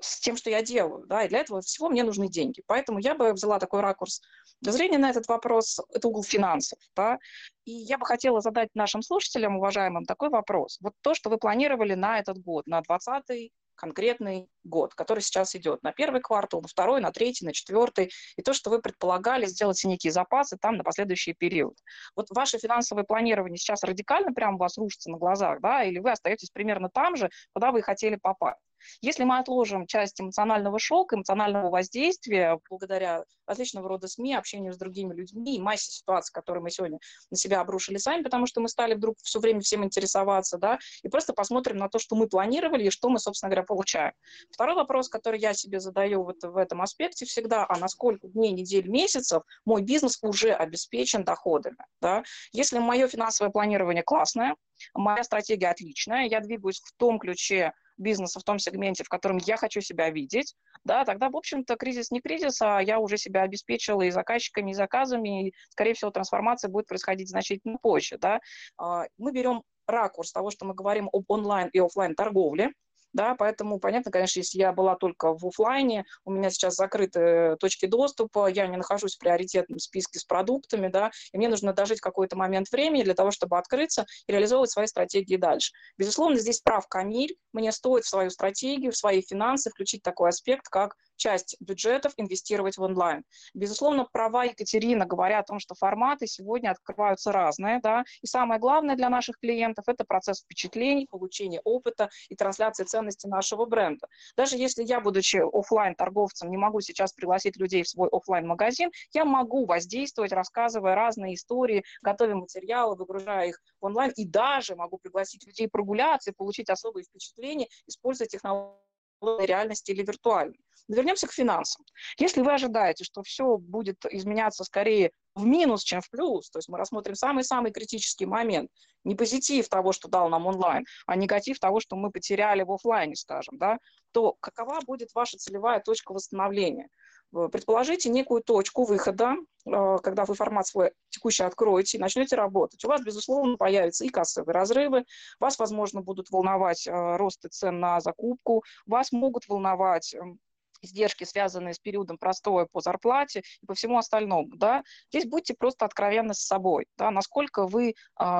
с 0.00 0.20
тем, 0.20 0.36
что 0.36 0.50
я 0.50 0.62
делаю, 0.62 1.06
да, 1.06 1.24
и 1.24 1.28
для 1.28 1.40
этого 1.40 1.60
всего 1.60 1.88
мне 1.88 2.04
нужны 2.04 2.28
деньги. 2.28 2.62
Поэтому 2.66 2.98
я 2.98 3.14
бы 3.14 3.32
взяла 3.32 3.58
такой 3.58 3.80
ракурс 3.80 4.20
зрения 4.60 4.98
на 4.98 5.10
этот 5.10 5.26
вопрос, 5.28 5.80
это 5.92 6.08
угол 6.08 6.22
финансов, 6.22 6.78
да, 6.94 7.18
и 7.64 7.72
я 7.72 7.98
бы 7.98 8.06
хотела 8.06 8.40
задать 8.40 8.68
нашим 8.74 9.02
слушателям, 9.02 9.56
уважаемым, 9.56 10.04
такой 10.04 10.28
вопрос. 10.28 10.78
Вот 10.80 10.94
то, 11.00 11.14
что 11.14 11.30
вы 11.30 11.38
планировали 11.38 11.94
на 11.94 12.18
этот 12.18 12.38
год, 12.38 12.66
на 12.66 12.80
20 12.80 13.52
конкретный 13.78 14.48
год, 14.64 14.94
который 14.94 15.20
сейчас 15.20 15.54
идет 15.54 15.82
на 15.82 15.92
первый 15.92 16.20
квартал, 16.20 16.60
на 16.60 16.68
второй, 16.68 17.00
на 17.00 17.12
третий, 17.12 17.46
на 17.46 17.52
четвертый, 17.52 18.10
и 18.36 18.42
то, 18.42 18.52
что 18.52 18.70
вы 18.70 18.80
предполагали 18.80 19.46
сделать 19.46 19.82
некие 19.84 20.12
запасы 20.12 20.58
там 20.60 20.76
на 20.76 20.84
последующий 20.84 21.32
период. 21.32 21.74
Вот 22.16 22.26
ваше 22.30 22.58
финансовое 22.58 23.04
планирование 23.04 23.56
сейчас 23.56 23.82
радикально 23.84 24.32
прямо 24.32 24.56
у 24.56 24.58
вас 24.58 24.76
рушится 24.76 25.10
на 25.10 25.18
глазах, 25.18 25.60
да, 25.60 25.84
или 25.84 25.98
вы 25.98 26.10
остаетесь 26.10 26.50
примерно 26.50 26.90
там 26.90 27.16
же, 27.16 27.30
куда 27.54 27.72
вы 27.72 27.82
хотели 27.82 28.16
попасть. 28.16 28.67
Если 29.00 29.24
мы 29.24 29.38
отложим 29.38 29.86
часть 29.86 30.20
эмоционального 30.20 30.78
шока, 30.78 31.16
эмоционального 31.16 31.70
воздействия, 31.70 32.58
благодаря 32.68 33.24
различного 33.46 33.88
рода 33.88 34.08
СМИ, 34.08 34.34
общению 34.34 34.72
с 34.72 34.76
другими 34.76 35.14
людьми 35.14 35.56
и 35.56 35.60
массе 35.60 35.90
ситуаций, 35.90 36.32
которые 36.32 36.62
мы 36.62 36.70
сегодня 36.70 36.98
на 37.30 37.36
себя 37.36 37.60
обрушили 37.60 37.96
сами, 37.96 38.22
потому 38.22 38.46
что 38.46 38.60
мы 38.60 38.68
стали 38.68 38.94
вдруг 38.94 39.16
все 39.22 39.40
время 39.40 39.60
всем 39.60 39.84
интересоваться, 39.84 40.58
да, 40.58 40.78
и 41.02 41.08
просто 41.08 41.32
посмотрим 41.32 41.76
на 41.76 41.88
то, 41.88 41.98
что 41.98 42.14
мы 42.14 42.28
планировали 42.28 42.84
и 42.84 42.90
что 42.90 43.08
мы, 43.08 43.18
собственно 43.18 43.50
говоря, 43.50 43.64
получаем. 43.64 44.12
Второй 44.50 44.76
вопрос, 44.76 45.08
который 45.08 45.40
я 45.40 45.54
себе 45.54 45.80
задаю 45.80 46.24
вот 46.24 46.42
в 46.42 46.56
этом 46.56 46.82
аспекте 46.82 47.24
всегда, 47.24 47.66
а 47.68 47.78
на 47.78 47.88
сколько 47.88 48.28
дней, 48.28 48.52
недель, 48.52 48.88
месяцев 48.88 49.42
мой 49.64 49.82
бизнес 49.82 50.18
уже 50.22 50.52
обеспечен 50.52 51.24
доходами, 51.24 51.78
да? 52.00 52.22
Если 52.52 52.78
мое 52.78 53.08
финансовое 53.08 53.50
планирование 53.50 54.02
классное, 54.02 54.56
моя 54.94 55.24
стратегия 55.24 55.68
отличная, 55.68 56.26
я 56.26 56.40
двигаюсь 56.40 56.80
в 56.80 56.92
том 56.96 57.18
ключе, 57.18 57.72
бизнеса 57.98 58.40
в 58.40 58.44
том 58.44 58.58
сегменте, 58.58 59.04
в 59.04 59.08
котором 59.08 59.38
я 59.38 59.56
хочу 59.56 59.80
себя 59.80 60.10
видеть, 60.10 60.54
да, 60.84 61.04
тогда, 61.04 61.28
в 61.28 61.36
общем-то, 61.36 61.76
кризис 61.76 62.10
не 62.10 62.20
кризис, 62.20 62.60
а 62.62 62.80
я 62.80 62.98
уже 62.98 63.18
себя 63.18 63.42
обеспечила 63.42 64.02
и 64.02 64.10
заказчиками, 64.10 64.70
и 64.70 64.74
заказами, 64.74 65.48
и, 65.48 65.54
скорее 65.70 65.94
всего, 65.94 66.10
трансформация 66.10 66.70
будет 66.70 66.86
происходить 66.86 67.28
значительно 67.28 67.78
позже, 67.80 68.18
да. 68.18 68.40
А, 68.76 69.04
мы 69.18 69.32
берем 69.32 69.62
ракурс 69.86 70.32
того, 70.32 70.50
что 70.50 70.64
мы 70.64 70.74
говорим 70.74 71.08
об 71.12 71.24
онлайн 71.28 71.68
и 71.72 71.78
офлайн 71.78 72.14
торговле, 72.14 72.72
да, 73.18 73.34
поэтому 73.34 73.80
понятно, 73.80 74.12
конечно, 74.12 74.38
если 74.38 74.58
я 74.58 74.72
была 74.72 74.94
только 74.94 75.36
в 75.36 75.44
офлайне, 75.44 76.04
у 76.24 76.30
меня 76.30 76.50
сейчас 76.50 76.76
закрыты 76.76 77.56
точки 77.58 77.86
доступа, 77.86 78.46
я 78.46 78.68
не 78.68 78.76
нахожусь 78.76 79.16
в 79.16 79.18
приоритетном 79.18 79.80
списке 79.80 80.20
с 80.20 80.24
продуктами, 80.24 80.86
да, 80.86 81.10
и 81.32 81.36
мне 81.36 81.48
нужно 81.48 81.72
дожить 81.72 82.00
какой-то 82.00 82.36
момент 82.36 82.70
времени 82.70 83.02
для 83.02 83.14
того, 83.14 83.32
чтобы 83.32 83.58
открыться 83.58 84.06
и 84.28 84.32
реализовывать 84.32 84.70
свои 84.70 84.86
стратегии 84.86 85.34
дальше. 85.34 85.72
Безусловно, 85.98 86.38
здесь 86.38 86.60
прав 86.60 86.86
Камиль, 86.86 87.36
мне 87.52 87.72
стоит 87.72 88.04
в 88.04 88.08
свою 88.08 88.30
стратегию, 88.30 88.92
в 88.92 88.96
свои 88.96 89.20
финансы 89.20 89.70
включить 89.70 90.04
такой 90.04 90.28
аспект, 90.28 90.68
как 90.68 90.94
часть 91.18 91.56
бюджетов 91.60 92.12
инвестировать 92.16 92.78
в 92.78 92.82
онлайн. 92.82 93.24
Безусловно, 93.52 94.06
права 94.10 94.44
Екатерина 94.44 95.04
говорят 95.04 95.44
о 95.44 95.48
том, 95.48 95.58
что 95.58 95.74
форматы 95.74 96.26
сегодня 96.26 96.70
открываются 96.70 97.32
разные, 97.32 97.80
да, 97.82 98.04
и 98.22 98.26
самое 98.26 98.58
главное 98.58 98.96
для 98.96 99.10
наших 99.10 99.38
клиентов– 99.38 99.84
это 99.88 100.04
процесс 100.04 100.40
впечатлений, 100.40 101.06
получения 101.10 101.60
опыта 101.64 102.08
и 102.28 102.36
трансляции 102.36 102.84
ценности 102.84 103.26
нашего 103.26 103.66
бренда. 103.66 104.06
Даже 104.36 104.56
если 104.56 104.82
я, 104.82 105.00
будучи 105.00 105.36
офлайн 105.36 105.94
торговцем 105.94 106.50
не 106.50 106.56
могу 106.56 106.80
сейчас 106.80 107.12
пригласить 107.12 107.56
людей 107.56 107.82
в 107.82 107.88
свой 107.88 108.08
офлайн 108.10 108.46
магазин 108.46 108.90
я 109.12 109.24
могу 109.24 109.66
воздействовать, 109.66 110.32
рассказывая 110.32 110.94
разные 110.94 111.34
истории, 111.34 111.84
готовя 112.02 112.36
материалы, 112.36 112.96
выгружая 112.96 113.48
их 113.48 113.60
в 113.80 113.84
онлайн, 113.84 114.12
и 114.16 114.24
даже 114.24 114.76
могу 114.76 114.98
пригласить 114.98 115.44
людей 115.46 115.68
прогуляться 115.68 116.30
и 116.30 116.34
получить 116.34 116.70
особые 116.70 117.04
впечатления, 117.04 117.68
используя 117.86 118.28
технологии 118.28 118.87
реальности 119.22 119.90
или 119.90 120.02
виртуальной. 120.02 120.58
Вернемся 120.88 121.26
к 121.26 121.32
финансам. 121.32 121.84
Если 122.18 122.40
вы 122.40 122.54
ожидаете, 122.54 123.04
что 123.04 123.22
все 123.22 123.58
будет 123.58 124.04
изменяться 124.06 124.64
скорее 124.64 125.12
в 125.34 125.44
минус, 125.44 125.82
чем 125.82 126.00
в 126.00 126.08
плюс, 126.10 126.48
то 126.50 126.58
есть 126.58 126.68
мы 126.68 126.78
рассмотрим 126.78 127.14
самый-самый 127.14 127.72
критический 127.72 128.24
момент, 128.24 128.70
не 129.04 129.14
позитив 129.14 129.68
того, 129.68 129.92
что 129.92 130.08
дал 130.08 130.28
нам 130.30 130.46
онлайн, 130.46 130.84
а 131.06 131.14
негатив 131.14 131.58
того, 131.58 131.80
что 131.80 131.94
мы 131.96 132.10
потеряли 132.10 132.62
в 132.62 132.72
офлайне, 132.72 133.16
скажем, 133.16 133.58
да, 133.58 133.78
то 134.12 134.36
какова 134.40 134.80
будет 134.86 135.10
ваша 135.14 135.36
целевая 135.36 135.80
точка 135.80 136.12
восстановления? 136.12 136.88
Э, 137.34 137.48
предположите 137.50 138.08
некую 138.08 138.42
точку 138.42 138.84
выхода, 138.84 139.34
э, 139.66 139.96
когда 140.02 140.24
вы 140.24 140.34
формат 140.34 140.66
свой 140.66 140.92
текущий 141.10 141.44
откроете 141.44 141.98
и 141.98 142.00
начнете 142.00 142.36
работать. 142.36 142.84
У 142.84 142.88
вас, 142.88 143.02
безусловно, 143.02 143.56
появятся 143.56 144.04
и 144.04 144.08
кассовые 144.08 144.54
разрывы, 144.54 145.04
вас, 145.40 145.58
возможно, 145.58 146.00
будут 146.02 146.30
волновать 146.30 146.86
э, 146.86 146.90
росты 147.16 147.48
цен 147.48 147.80
на 147.80 148.00
закупку, 148.00 148.64
вас 148.86 149.12
могут 149.12 149.46
волновать 149.48 150.14
эм, 150.14 150.38
издержки, 150.80 151.24
связанные 151.24 151.74
с 151.74 151.78
периодом 151.78 152.18
простоя 152.18 152.66
по 152.70 152.80
зарплате 152.80 153.42
и 153.62 153.66
по 153.66 153.74
всему 153.74 153.98
остальному, 153.98 154.56
да, 154.56 154.82
здесь 155.10 155.26
будьте 155.26 155.54
просто 155.54 155.84
откровенны 155.84 156.34
с 156.34 156.40
собой, 156.40 156.86
да, 156.96 157.10
насколько 157.10 157.66
вы 157.66 157.90
э, 157.90 157.94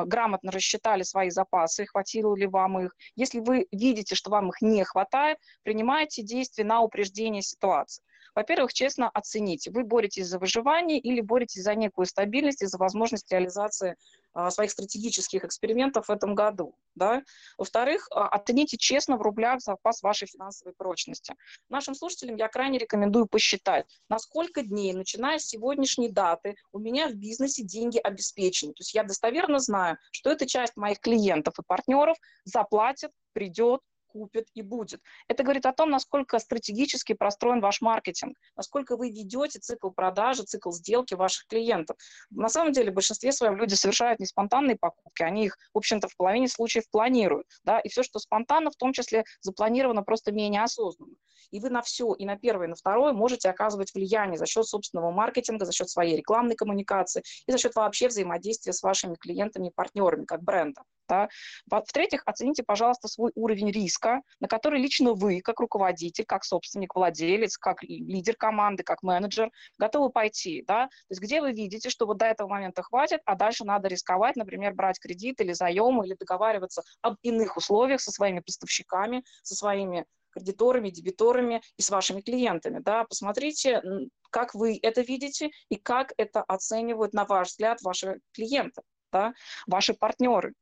грамотно 0.07 0.51
рассчитали 0.53 1.03
свои 1.03 1.31
запасы, 1.31 1.87
хватило 1.87 2.35
ли 2.35 2.47
вам 2.47 2.81
их. 2.81 2.97
Если 3.17 3.41
вы 3.41 3.67
видите, 3.73 4.15
что 4.15 4.31
вам 4.31 4.51
их 4.51 4.63
не 4.63 4.85
хватает, 4.85 5.39
принимайте 5.63 6.23
действия 6.23 6.65
на 6.65 6.81
упреждение 6.81 7.43
ситуации. 7.43 8.03
Во-первых, 8.39 8.73
честно 8.73 9.11
оцените, 9.11 9.73
вы 9.73 9.83
боретесь 9.83 10.29
за 10.29 10.39
выживание 10.39 11.01
или 11.01 11.21
боретесь 11.21 11.65
за 11.65 11.75
некую 11.75 12.07
стабильность 12.07 12.63
и 12.63 12.67
за 12.67 12.79
возможность 12.79 13.33
реализации 13.33 13.97
а, 14.33 14.53
своих 14.53 14.71
стратегических 14.71 15.45
экспериментов 15.45 16.07
в 16.07 16.13
этом 16.13 16.37
году. 16.37 16.77
Да? 16.95 17.25
Во-вторых, 17.57 18.07
а, 18.13 18.29
оцените 18.29 18.77
честно 18.77 19.17
в 19.17 19.23
рублях 19.23 19.61
запас 19.61 20.05
вашей 20.05 20.29
финансовой 20.29 20.73
прочности. 20.73 21.35
Нашим 21.69 21.97
слушателям 21.97 22.37
я 22.37 22.47
крайне 22.47 22.79
рекомендую 22.79 23.27
посчитать, 23.27 23.87
на 24.09 24.21
сколько 24.21 24.63
дней, 24.63 24.93
начиная 24.93 25.41
с 25.41 25.47
сегодняшней 25.47 26.09
даты, 26.09 26.55
у 26.71 26.79
меня 26.79 27.09
в 27.09 27.15
бизнесе 27.15 27.65
деньги 27.65 27.99
обеспечены. 27.99 28.73
То 28.73 28.83
есть 28.83 28.95
я 28.95 29.03
достоверно 29.03 29.59
знаю, 29.59 29.99
что 30.13 30.31
эта 30.31 30.47
часть 30.47 30.77
моих 30.77 31.01
клиентов 31.01 31.59
и 31.59 31.65
партнеров 31.67 32.17
заплатит, 32.45 33.11
придет, 33.33 33.81
купит 34.09 34.49
и 34.55 34.63
будет. 34.63 35.01
Это 35.29 35.43
говорит 35.43 35.67
о 35.67 35.73
том, 35.73 35.91
насколько 35.91 36.39
стратегически 36.39 37.13
простроен 37.13 37.61
ваш 37.61 37.81
маркетинг, 37.81 38.37
насколько 38.57 38.97
вы 38.97 39.11
ведете 39.11 39.59
цикл 39.59 39.91
продажи, 39.91 40.43
цикл 40.43 40.71
сделки 40.71 41.15
ваших 41.15 41.47
клиентов. 41.47 41.97
На 42.31 42.49
самом 42.49 42.73
деле 42.73 42.91
в 42.91 42.95
большинстве 42.95 43.33
своем 43.33 43.57
люди 43.57 43.75
совершают 43.75 44.21
не 44.21 44.27
спонтанные 44.27 44.77
покупки, 44.77 45.23
они 45.23 45.47
их, 45.47 45.57
в 45.73 45.79
общем-то, 45.79 46.09
в 46.09 46.17
половине 46.17 46.49
случаев 46.49 46.85
планируют. 46.91 47.47
Да? 47.65 47.81
И 47.81 47.89
все, 47.89 48.03
что 48.03 48.19
спонтанно, 48.19 48.71
в 48.71 48.77
том 48.77 48.93
числе 48.93 49.25
запланировано 49.41 50.03
просто 50.03 50.33
менее 50.33 50.63
осознанно. 50.63 51.15
И 51.51 51.61
вы 51.61 51.71
на 51.71 51.83
все, 51.83 52.13
и 52.15 52.27
на 52.27 52.37
первое, 52.37 52.67
и 52.67 52.71
на 52.71 52.77
второе 52.77 53.13
можете 53.13 53.49
оказывать 53.49 53.95
влияние 53.95 54.37
за 54.39 54.47
счет 54.47 54.67
собственного 54.67 55.11
маркетинга, 55.11 55.65
за 55.65 55.73
счет 55.73 55.89
своей 55.89 56.17
рекламной 56.17 56.57
коммуникации 56.57 57.23
и 57.47 57.53
за 57.53 57.59
счет 57.59 57.75
вообще 57.75 58.09
взаимодействия 58.09 58.73
с 58.73 58.83
вашими 58.83 59.15
клиентами 59.15 59.69
и 59.69 59.73
партнерами 59.75 60.25
как 60.25 60.43
бренда. 60.43 60.83
Да? 61.09 61.29
В-третьих, 61.67 62.23
оцените, 62.27 62.63
пожалуйста, 62.63 63.09
свой 63.09 63.33
уровень 63.35 63.71
риска, 63.71 64.23
на 64.41 64.49
который 64.49 64.81
лично 64.81 65.15
вы, 65.15 65.41
как 65.41 65.61
руководитель, 65.61 66.25
как 66.25 66.45
собственник, 66.45 66.95
владелец, 66.95 67.57
как 67.57 67.83
лидер 67.83 68.37
команды, 68.37 68.83
как 68.83 69.03
менеджер, 69.03 69.51
готовы 69.79 70.11
пойти. 70.11 70.65
Да? 70.67 70.87
То 70.87 71.11
есть 71.11 71.23
где 71.23 71.41
вы 71.41 71.53
видите, 71.53 71.91
что 71.91 72.07
вот 72.07 72.19
до 72.19 72.27
этого 72.27 72.49
момента 72.49 72.83
хватит, 72.83 73.21
а 73.25 73.35
дальше 73.35 73.65
надо 73.65 73.89
рисковать, 73.89 74.37
например, 74.37 74.75
брать 74.75 74.99
кредит 74.99 75.41
или 75.41 75.53
заем, 75.53 76.03
или 76.03 76.15
договариваться 76.15 76.83
об 77.03 77.17
иных 77.23 77.57
условиях 77.57 78.01
со 78.01 78.11
своими 78.11 78.41
поставщиками, 78.41 79.25
со 79.43 79.55
своими 79.55 80.05
кредиторами, 80.31 80.91
дебиторами 80.91 81.63
и 81.77 81.83
с 81.83 81.91
вашими 81.91 82.21
клиентами. 82.21 82.81
Да? 82.81 83.05
Посмотрите, 83.05 83.83
как 84.31 84.55
вы 84.55 84.79
это 84.83 85.01
видите 85.01 85.51
и 85.69 85.77
как 85.77 86.13
это 86.17 86.43
оценивают, 86.43 87.13
на 87.13 87.25
ваш 87.25 87.49
взгляд, 87.49 87.83
ваши 87.83 88.21
клиенты, 88.33 88.83
да? 89.13 89.33
ваши 89.67 89.95
партнеры. 89.95 90.55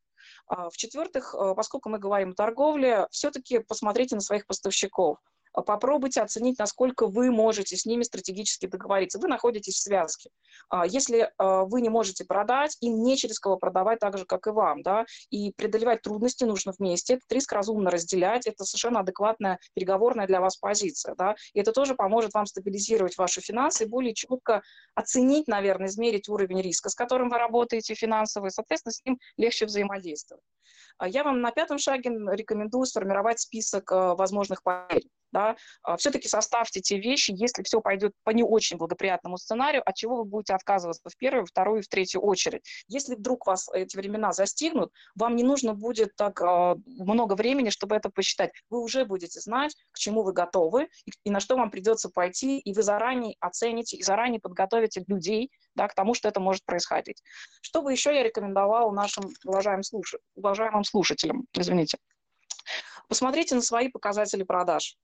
А, 0.47 0.71
в-четвертых, 0.71 1.35
э, 1.35 1.55
поскольку 1.55 1.89
мы 1.89 1.99
говорим 1.99 2.31
о 2.31 2.35
торговле, 2.35 3.07
все-таки 3.11 3.59
посмотрите 3.59 4.15
на 4.15 4.21
своих 4.21 4.47
поставщиков. 4.47 5.19
А, 5.57 5.63
попробуйте 5.63 6.21
оценить, 6.21 6.59
насколько 6.59 7.07
вы 7.07 7.31
можете 7.31 7.77
с 7.77 7.87
ними 7.87 8.03
стратегически 8.03 8.67
договориться. 8.67 9.19
Вы 9.19 9.29
находитесь 9.29 9.77
в 9.77 9.83
связке. 9.83 10.31
А, 10.69 10.87
если 10.87 11.33
вы 11.39 11.81
не 11.81 11.89
можете 11.89 12.25
продать, 12.25 12.77
им 12.81 13.03
не 13.03 13.17
через 13.17 13.41
кого 13.41 13.57
продавать 13.57 13.99
так 13.99 14.19
же, 14.19 14.27
как 14.27 14.47
и 14.47 14.51
вам. 14.51 14.83
Да? 14.83 15.07
И 15.31 15.53
преодолевать 15.53 16.03
трудности 16.03 16.45
нужно 16.45 16.73
вместе. 16.79 17.15
Этот 17.15 17.33
риск 17.33 17.53
разумно 17.53 17.91
разделять. 17.91 18.47
Это 18.47 18.65
совершенно 18.65 19.01
адекватная 19.01 19.59
переговорная 19.75 20.27
для 20.27 20.41
вас 20.41 20.57
позиция. 20.59 21.15
Да? 21.15 21.35
И 21.55 21.61
это 21.61 21.73
тоже 21.73 21.95
поможет 21.95 22.35
вам 22.35 22.45
стабилизировать 22.45 23.17
ваши 23.17 23.41
финансы 23.41 23.85
и 23.85 23.89
более 23.89 24.15
четко 24.15 24.63
оценить, 24.95 25.49
наверное, 25.49 25.89
измерить 25.89 26.29
уровень 26.29 26.61
риска, 26.61 26.91
с 26.91 26.95
которым 26.95 27.31
вы 27.31 27.39
работаете 27.39 27.95
финансово, 27.95 28.47
и, 28.47 28.51
соответственно, 28.51 28.93
с 28.93 29.05
ним 29.07 29.19
легче 29.39 29.65
взаимодействовать. 29.65 30.45
А 30.99 31.09
я 31.09 31.25
вам 31.25 31.41
на 31.41 31.51
пятом 31.51 31.79
шаге 31.79 32.11
рекомендую 32.11 32.85
сформировать 32.85 33.41
список 33.41 33.91
возможных 33.91 34.63
потерь 34.63 35.09
да, 35.37 35.55
а, 35.83 35.99
все-таки 35.99 36.29
составьте 36.29 36.81
те 36.81 36.99
вещи, 36.99 37.31
если 37.37 37.63
все 37.63 37.83
пойдет 37.83 38.15
по 38.25 38.31
не 38.31 38.43
очень 38.43 38.79
благоприятному 38.79 39.37
сценарию, 39.37 39.83
от 39.85 39.95
чего 39.95 40.17
вы 40.17 40.25
будете 40.25 40.55
отказываться 40.55 41.11
в 41.11 41.17
первую, 41.19 41.45
вторую 41.45 41.81
и 41.81 41.83
в 41.83 41.89
третью 41.89 42.23
очередь. 42.23 42.63
Если 42.89 43.17
вдруг 43.17 43.47
вас 43.47 43.69
эти 43.75 43.99
времена 43.99 44.33
застигнут, 44.33 44.91
вам 45.15 45.37
не 45.37 45.43
нужно 45.43 45.75
будет 45.75 46.17
так 46.17 46.41
э, 46.41 46.77
много 46.87 47.35
времени, 47.35 47.69
чтобы 47.69 47.97
это 47.97 48.09
посчитать. 48.09 48.51
Вы 48.71 48.81
уже 48.81 49.05
будете 49.05 49.39
знать, 49.41 49.77
к 49.93 49.99
чему 49.99 50.23
вы 50.23 50.33
готовы 50.33 50.89
и 51.25 51.31
на 51.31 51.41
что 51.41 51.57
вам 51.57 51.71
придется 51.71 52.09
пойти, 52.09 52.59
и 52.59 52.73
вы 52.73 52.83
заранее 52.83 53.37
оцените 53.41 53.99
и 53.99 54.03
заранее 54.03 54.41
подготовите 54.41 55.05
людей 55.07 55.51
да, 55.75 55.87
к 55.87 55.95
тому, 55.95 56.15
что 56.15 56.29
это 56.29 56.41
может 56.41 56.65
происходить. 56.65 57.23
Что 57.61 57.83
бы 57.83 57.93
еще 57.93 58.15
я 58.15 58.23
рекомендовала 58.23 58.91
нашим 58.91 59.25
уважаемым, 59.45 59.83
слуш... 59.83 60.15
уважаемым 60.35 60.85
слушателям? 60.85 61.45
Извините. 61.53 61.99
Посмотрите 63.09 63.55
на 63.55 63.63
свои 63.63 63.89
показатели 63.89 64.43
продаж. 64.43 64.97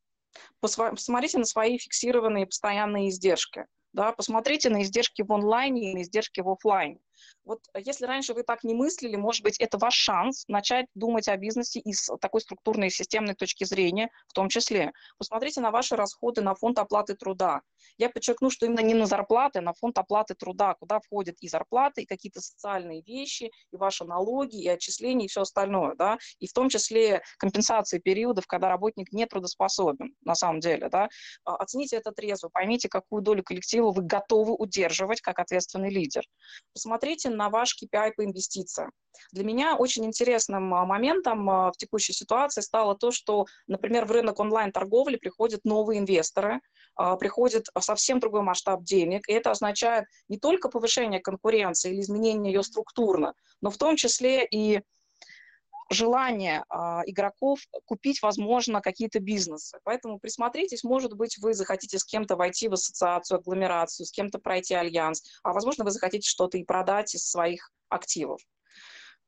Посмотрите 0.60 1.38
на 1.38 1.44
свои 1.44 1.78
фиксированные 1.78 2.46
постоянные 2.46 3.08
издержки. 3.08 3.66
Да, 3.92 4.12
посмотрите 4.12 4.70
на 4.70 4.82
издержки 4.82 5.22
в 5.22 5.32
онлайне 5.32 5.90
и 5.90 5.94
на 5.94 6.02
издержки 6.02 6.40
в 6.40 6.48
офлайне. 6.48 6.98
Вот 7.44 7.60
э, 7.74 7.80
если 7.84 8.06
раньше 8.06 8.34
вы 8.34 8.42
так 8.42 8.64
не 8.64 8.74
мыслили, 8.74 9.16
может 9.16 9.42
быть, 9.42 9.58
это 9.58 9.78
ваш 9.78 9.94
шанс 9.94 10.44
начать 10.48 10.86
думать 10.94 11.28
о 11.28 11.36
бизнесе 11.36 11.80
из 11.80 12.08
такой 12.20 12.40
структурной 12.40 12.88
и 12.88 12.90
системной 12.90 13.34
точки 13.34 13.64
зрения, 13.64 14.10
в 14.28 14.32
том 14.32 14.48
числе. 14.48 14.92
Посмотрите 15.18 15.60
на 15.60 15.70
ваши 15.70 15.96
расходы 15.96 16.42
на 16.42 16.54
фонд 16.54 16.78
оплаты 16.78 17.14
труда. 17.14 17.62
Я 17.98 18.10
подчеркну, 18.10 18.50
что 18.50 18.66
именно 18.66 18.80
не 18.80 18.94
на 18.94 19.06
зарплаты, 19.06 19.58
а 19.58 19.62
на 19.62 19.72
фонд 19.74 19.98
оплаты 19.98 20.34
труда, 20.34 20.74
куда 20.74 21.00
входят 21.00 21.36
и 21.40 21.48
зарплаты, 21.48 22.02
и 22.02 22.06
какие-то 22.06 22.40
социальные 22.40 23.02
вещи, 23.02 23.50
и 23.72 23.76
ваши 23.76 24.04
налоги, 24.04 24.62
и 24.62 24.68
отчисления, 24.68 25.26
и 25.26 25.28
все 25.28 25.42
остальное, 25.42 25.94
да, 25.96 26.18
и 26.38 26.46
в 26.46 26.52
том 26.52 26.68
числе 26.68 27.22
компенсации 27.38 27.98
периодов, 27.98 28.46
когда 28.46 28.68
работник 28.68 29.12
не 29.12 29.26
трудоспособен, 29.26 30.14
на 30.22 30.34
самом 30.34 30.60
деле, 30.60 30.88
да. 30.88 31.08
А, 31.44 31.56
оцените 31.56 31.96
это 31.96 32.12
трезво, 32.12 32.48
поймите, 32.48 32.88
какую 32.88 33.22
долю 33.22 33.42
коллектива 33.42 33.90
вы 33.90 34.02
готовы 34.02 34.54
удерживать 34.54 35.20
как 35.20 35.38
ответственный 35.38 35.90
лидер. 35.90 36.24
Посмотрите 36.72 37.11
на 37.28 37.48
ваш 37.48 37.76
KPI 37.82 38.12
по 38.16 38.24
инвестициям. 38.24 38.90
Для 39.32 39.44
меня 39.44 39.76
очень 39.76 40.04
интересным 40.04 40.74
а, 40.74 40.84
моментом 40.84 41.48
а, 41.48 41.72
в 41.72 41.76
текущей 41.76 42.12
ситуации 42.12 42.60
стало 42.60 42.96
то, 42.96 43.10
что, 43.10 43.46
например, 43.66 44.06
в 44.06 44.10
рынок 44.10 44.40
онлайн-торговли 44.40 45.16
приходят 45.16 45.64
новые 45.64 46.00
инвесторы, 46.00 46.60
а, 46.94 47.16
приходит 47.16 47.66
совсем 47.78 48.20
другой 48.20 48.42
масштаб 48.42 48.82
денег, 48.82 49.28
и 49.28 49.32
это 49.32 49.50
означает 49.50 50.06
не 50.28 50.38
только 50.38 50.68
повышение 50.68 51.20
конкуренции 51.20 51.92
или 51.92 52.00
изменение 52.00 52.52
ее 52.52 52.62
структурно, 52.62 53.34
но 53.60 53.70
в 53.70 53.76
том 53.76 53.96
числе 53.96 54.46
и 54.46 54.80
желание 55.92 56.64
а, 56.68 57.02
игроков 57.06 57.60
купить, 57.84 58.22
возможно, 58.22 58.80
какие-то 58.80 59.20
бизнесы. 59.20 59.78
Поэтому 59.84 60.18
присмотритесь, 60.18 60.84
может 60.84 61.14
быть, 61.14 61.38
вы 61.38 61.54
захотите 61.54 61.98
с 61.98 62.04
кем-то 62.04 62.36
войти 62.36 62.68
в 62.68 62.74
ассоциацию, 62.74 63.38
агломерацию, 63.38 64.06
с 64.06 64.10
кем-то 64.10 64.38
пройти 64.38 64.74
альянс, 64.74 65.22
а 65.42 65.52
возможно, 65.52 65.84
вы 65.84 65.90
захотите 65.90 66.28
что-то 66.28 66.58
и 66.58 66.64
продать 66.64 67.14
из 67.14 67.28
своих 67.28 67.70
активов. 67.88 68.40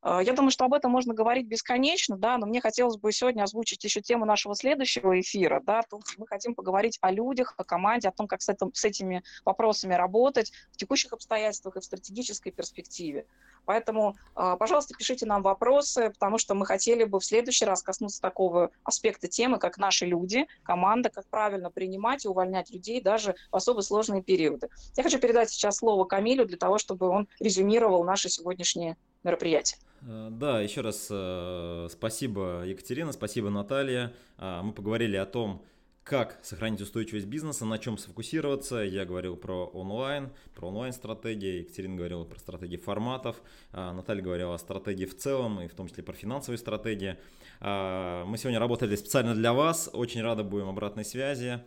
А, 0.04 0.22
я 0.22 0.34
думаю, 0.34 0.50
что 0.50 0.66
об 0.66 0.74
этом 0.74 0.92
можно 0.92 1.14
говорить 1.14 1.46
бесконечно, 1.46 2.18
да, 2.18 2.36
но 2.36 2.46
мне 2.46 2.60
хотелось 2.60 2.98
бы 2.98 3.10
сегодня 3.10 3.42
озвучить 3.42 3.82
еще 3.84 4.02
тему 4.02 4.26
нашего 4.26 4.54
следующего 4.54 5.18
эфира. 5.18 5.62
Да, 5.64 5.82
Тут 5.88 6.02
мы 6.18 6.26
хотим 6.26 6.54
поговорить 6.54 6.98
о 7.00 7.10
людях, 7.10 7.54
о 7.56 7.64
команде, 7.64 8.08
о 8.08 8.12
том, 8.12 8.28
как 8.28 8.42
с, 8.42 8.50
этим, 8.50 8.72
с 8.74 8.84
этими 8.84 9.24
вопросами 9.46 9.94
работать 9.94 10.52
в 10.72 10.76
текущих 10.76 11.14
обстоятельствах 11.14 11.76
и 11.76 11.80
в 11.80 11.84
стратегической 11.84 12.52
перспективе. 12.52 13.24
Поэтому, 13.64 14.14
а, 14.34 14.56
пожалуйста, 14.56 14.94
пишите 14.94 15.24
нам 15.24 15.40
вопросы, 15.40 16.10
потому 16.10 16.36
что 16.36 16.54
мы 16.54 16.66
хотели 16.66 17.04
бы 17.04 17.18
в 17.18 17.24
следующий 17.24 17.64
раз 17.64 17.82
коснуться 17.82 18.20
такого 18.20 18.72
аспекта 18.82 19.26
темы, 19.26 19.58
как 19.58 19.78
наши 19.78 20.04
люди, 20.04 20.46
команда, 20.64 21.08
как 21.08 21.26
правильно 21.28 21.70
принимать 21.70 22.26
и 22.26 22.28
увольнять 22.28 22.70
людей 22.70 23.00
даже 23.00 23.36
в 23.50 23.56
особо 23.56 23.80
сложные 23.80 24.22
периоды. 24.22 24.68
Я 24.98 25.02
хочу 25.02 25.18
передать 25.18 25.48
сейчас 25.48 25.76
слово 25.76 26.04
Камилю 26.04 26.44
для 26.44 26.58
того, 26.58 26.76
чтобы 26.76 27.08
он 27.08 27.26
резюмировал 27.40 28.04
наши 28.04 28.28
сегодняшние 28.28 28.98
мероприятия. 29.24 29.76
Э, 30.02 30.28
да, 30.30 30.60
еще 30.60 30.82
раз 30.82 31.08
э, 31.10 31.88
спасибо, 31.90 32.62
Екатерина, 32.64 33.12
спасибо, 33.12 33.50
Наталья. 33.50 34.12
А, 34.36 34.62
мы 34.62 34.72
поговорили 34.72 35.16
о 35.16 35.26
том, 35.26 35.64
как 36.04 36.38
сохранить 36.42 36.82
устойчивость 36.82 37.26
бизнеса, 37.26 37.64
на 37.64 37.78
чем 37.78 37.96
сфокусироваться. 37.96 38.76
Я 38.76 39.06
говорил 39.06 39.36
про 39.36 39.64
онлайн, 39.64 40.30
про 40.54 40.68
онлайн-стратегии, 40.68 41.60
Екатерина 41.60 41.96
говорила 41.96 42.24
про 42.24 42.38
стратегии 42.38 42.76
форматов, 42.76 43.42
а, 43.72 43.94
Наталья 43.94 44.22
говорила 44.22 44.54
о 44.54 44.58
стратегии 44.58 45.06
в 45.06 45.16
целом, 45.16 45.62
и 45.62 45.66
в 45.66 45.74
том 45.74 45.88
числе 45.88 46.04
про 46.04 46.12
финансовые 46.12 46.58
стратегии. 46.58 47.16
А, 47.60 48.26
мы 48.26 48.36
сегодня 48.36 48.60
работали 48.60 48.96
специально 48.96 49.34
для 49.34 49.54
вас, 49.54 49.88
очень 49.92 50.22
рады 50.22 50.44
будем 50.44 50.68
обратной 50.68 51.04
связи. 51.04 51.60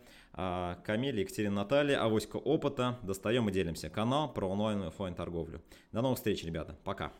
Камиль, 0.84 1.18
Екатерина, 1.18 1.56
Наталья, 1.56 2.00
авоська 2.00 2.36
опыта, 2.36 2.96
достаем 3.02 3.48
и 3.48 3.52
делимся. 3.52 3.90
Канал 3.90 4.32
про 4.32 4.46
онлайн 4.46 4.84
и 4.84 4.86
офлайн 4.86 5.16
торговлю. 5.16 5.60
До 5.90 6.00
новых 6.00 6.18
встреч, 6.18 6.44
ребята. 6.44 6.76
Пока. 6.84 7.12